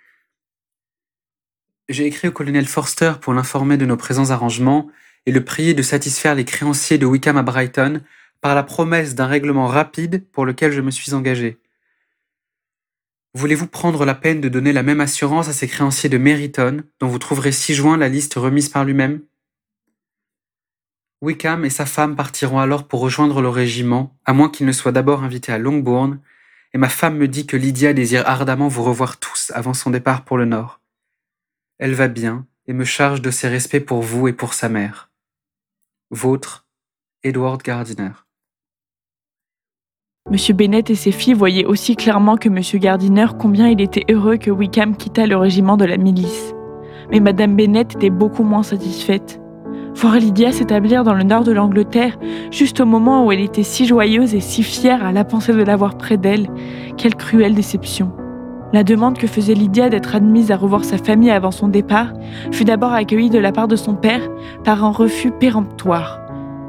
J'ai 1.89 2.05
écrit 2.05 2.29
au 2.29 2.31
colonel 2.31 2.65
Forster 2.65 3.15
pour 3.19 3.33
l'informer 3.33 3.75
de 3.75 3.85
nos 3.85 3.97
présents 3.97 4.29
arrangements 4.29 4.89
et 5.25 5.33
le 5.33 5.43
prier 5.43 5.73
de 5.73 5.81
satisfaire 5.81 6.35
les 6.35 6.45
créanciers 6.45 6.97
de 6.97 7.05
Wickham 7.05 7.35
à 7.35 7.43
Brighton 7.43 8.01
par 8.41 8.55
la 8.55 8.63
promesse 8.63 9.15
d'un 9.15 9.27
règlement 9.27 9.67
rapide 9.67 10.25
pour 10.31 10.45
lequel 10.45 10.71
je 10.71 10.81
me 10.81 10.91
suis 10.91 11.13
engagé. 11.13 11.59
Voulez-vous 13.33 13.67
prendre 13.67 14.05
la 14.05 14.15
peine 14.15 14.41
de 14.41 14.49
donner 14.49 14.73
la 14.73 14.83
même 14.83 15.01
assurance 15.01 15.47
à 15.47 15.53
ces 15.53 15.67
créanciers 15.67 16.09
de 16.09 16.17
Meriton, 16.17 16.83
dont 16.99 17.07
vous 17.07 17.19
trouverez 17.19 17.51
ci-joint 17.51 17.97
la 17.97 18.09
liste 18.09 18.33
remise 18.35 18.69
par 18.69 18.83
lui-même? 18.83 19.21
Wickham 21.21 21.65
et 21.65 21.69
sa 21.69 21.85
femme 21.85 22.15
partiront 22.15 22.59
alors 22.59 22.87
pour 22.87 22.99
rejoindre 22.99 23.41
le 23.41 23.49
régiment, 23.49 24.17
à 24.25 24.33
moins 24.33 24.49
qu'ils 24.49 24.65
ne 24.65 24.71
soient 24.71 24.91
d'abord 24.91 25.23
invités 25.23 25.51
à 25.51 25.57
Longbourn, 25.57 26.19
et 26.73 26.77
ma 26.77 26.89
femme 26.89 27.17
me 27.17 27.27
dit 27.27 27.47
que 27.47 27.57
Lydia 27.57 27.93
désire 27.93 28.27
ardemment 28.27 28.67
vous 28.67 28.83
revoir 28.83 29.17
tous 29.17 29.51
avant 29.55 29.73
son 29.73 29.89
départ 29.89 30.25
pour 30.25 30.37
le 30.37 30.45
Nord. 30.45 30.79
Elle 31.79 31.93
va 31.93 32.07
bien 32.07 32.45
et 32.67 32.73
me 32.73 32.85
charge 32.85 33.21
de 33.21 33.31
ses 33.31 33.47
respects 33.47 33.85
pour 33.85 34.01
vous 34.01 34.27
et 34.27 34.33
pour 34.33 34.53
sa 34.53 34.69
mère. 34.69 35.09
Vôtre, 36.11 36.67
Edward 37.23 37.61
Gardiner. 37.61 38.11
Monsieur 40.29 40.53
Bennett 40.53 40.89
et 40.89 40.95
ses 40.95 41.13
filles 41.13 41.35
voyaient 41.35 41.63
aussi 41.63 41.95
clairement 41.95 42.35
que 42.35 42.49
Monsieur 42.49 42.79
Gardiner 42.79 43.27
combien 43.39 43.69
il 43.69 43.79
était 43.79 44.03
heureux 44.11 44.35
que 44.35 44.51
Wickham 44.51 44.97
quittât 44.97 45.25
le 45.25 45.37
régiment 45.37 45.77
de 45.77 45.85
la 45.85 45.95
milice. 45.95 46.53
Mais 47.11 47.21
Madame 47.21 47.55
Bennett 47.55 47.95
était 47.95 48.09
beaucoup 48.09 48.43
moins 48.43 48.63
satisfaite. 48.63 49.39
Voir 49.95 50.17
Lydia 50.17 50.51
s'établir 50.51 51.05
dans 51.05 51.13
le 51.13 51.23
nord 51.23 51.45
de 51.45 51.53
l'Angleterre, 51.53 52.19
juste 52.51 52.81
au 52.81 52.85
moment 52.85 53.25
où 53.25 53.31
elle 53.31 53.39
était 53.39 53.63
si 53.63 53.85
joyeuse 53.85 54.35
et 54.35 54.41
si 54.41 54.63
fière 54.63 55.05
à 55.05 55.13
la 55.13 55.23
pensée 55.23 55.53
de 55.53 55.63
l'avoir 55.63 55.97
près 55.97 56.17
d'elle, 56.17 56.49
quelle 56.97 57.15
cruelle 57.15 57.55
déception. 57.55 58.11
La 58.73 58.83
demande 58.83 59.17
que 59.17 59.27
faisait 59.27 59.53
Lydia 59.53 59.89
d'être 59.89 60.13
admise 60.13 60.51
à 60.51 60.57
revoir 60.57 60.83
sa 60.83 60.97
famille 60.97 61.31
avant 61.31 61.51
son 61.51 61.69
départ 61.69 62.11
fut 62.51 62.65
d'abord 62.65 62.91
accueillie 62.91 63.29
de 63.29 63.39
la 63.39 63.53
part 63.53 63.69
de 63.69 63.77
son 63.77 63.95
père 63.95 64.27
par 64.65 64.83
un 64.83 64.91
refus 64.91 65.31
péremptoire. 65.31 66.19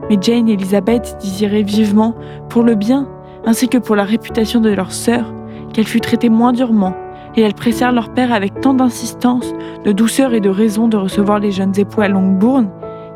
Mais 0.09 0.17
Jane 0.21 0.49
et 0.49 0.53
Elizabeth 0.53 1.19
désiraient 1.21 1.65
vivement, 1.65 2.15
pour 2.49 2.63
le 2.63 2.77
bien, 2.77 3.09
ainsi 3.47 3.69
que 3.69 3.79
pour 3.79 3.97
la 3.97 4.05
réputation 4.05 4.61
de 4.61 4.71
leur 4.71 4.93
sœur, 4.93 5.33
qu'elle 5.73 5.87
fût 5.87 6.01
traitée 6.01 6.29
moins 6.29 6.53
durement, 6.53 6.95
et 7.37 7.43
elles 7.43 7.55
pressèrent 7.55 7.93
leur 7.93 8.13
père 8.13 8.33
avec 8.33 8.61
tant 8.61 8.75
d'insistance, 8.75 9.53
de 9.85 9.93
douceur 9.93 10.35
et 10.35 10.41
de 10.41 10.49
raison 10.49 10.89
de 10.89 10.97
recevoir 10.97 11.39
les 11.39 11.53
jeunes 11.53 11.79
époux 11.79 12.01
à 12.01 12.09
Longbourn, 12.09 12.71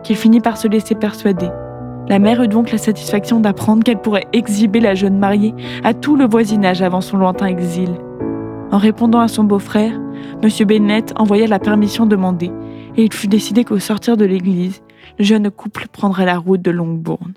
qu'il 0.04 0.16
finit 0.16 0.40
par 0.40 0.56
se 0.56 0.68
laisser 0.68 0.94
persuader. 0.94 1.48
La 2.08 2.18
mère 2.18 2.42
eut 2.42 2.48
donc 2.48 2.72
la 2.72 2.78
satisfaction 2.78 3.40
d'apprendre 3.40 3.84
qu'elle 3.84 4.00
pourrait 4.00 4.26
exhiber 4.32 4.80
la 4.80 4.94
jeune 4.94 5.18
mariée 5.18 5.54
à 5.84 5.94
tout 5.94 6.16
le 6.16 6.26
voisinage 6.26 6.82
avant 6.82 7.00
son 7.00 7.16
lointain 7.16 7.46
exil. 7.46 7.90
En 8.70 8.78
répondant 8.78 9.20
à 9.20 9.28
son 9.28 9.44
beau-frère, 9.44 10.00
M. 10.42 10.66
Bennett 10.66 11.12
envoya 11.16 11.46
la 11.46 11.58
permission 11.58 12.06
demandée, 12.06 12.50
et 12.96 13.04
il 13.04 13.12
fut 13.12 13.28
décidé 13.28 13.64
qu'au 13.64 13.78
sortir 13.78 14.16
de 14.16 14.24
l'église, 14.24 14.82
le 15.18 15.24
jeune 15.24 15.50
couple 15.50 15.86
prendrait 15.92 16.26
la 16.26 16.38
route 16.38 16.62
de 16.62 16.70
Longbourn. 16.70 17.34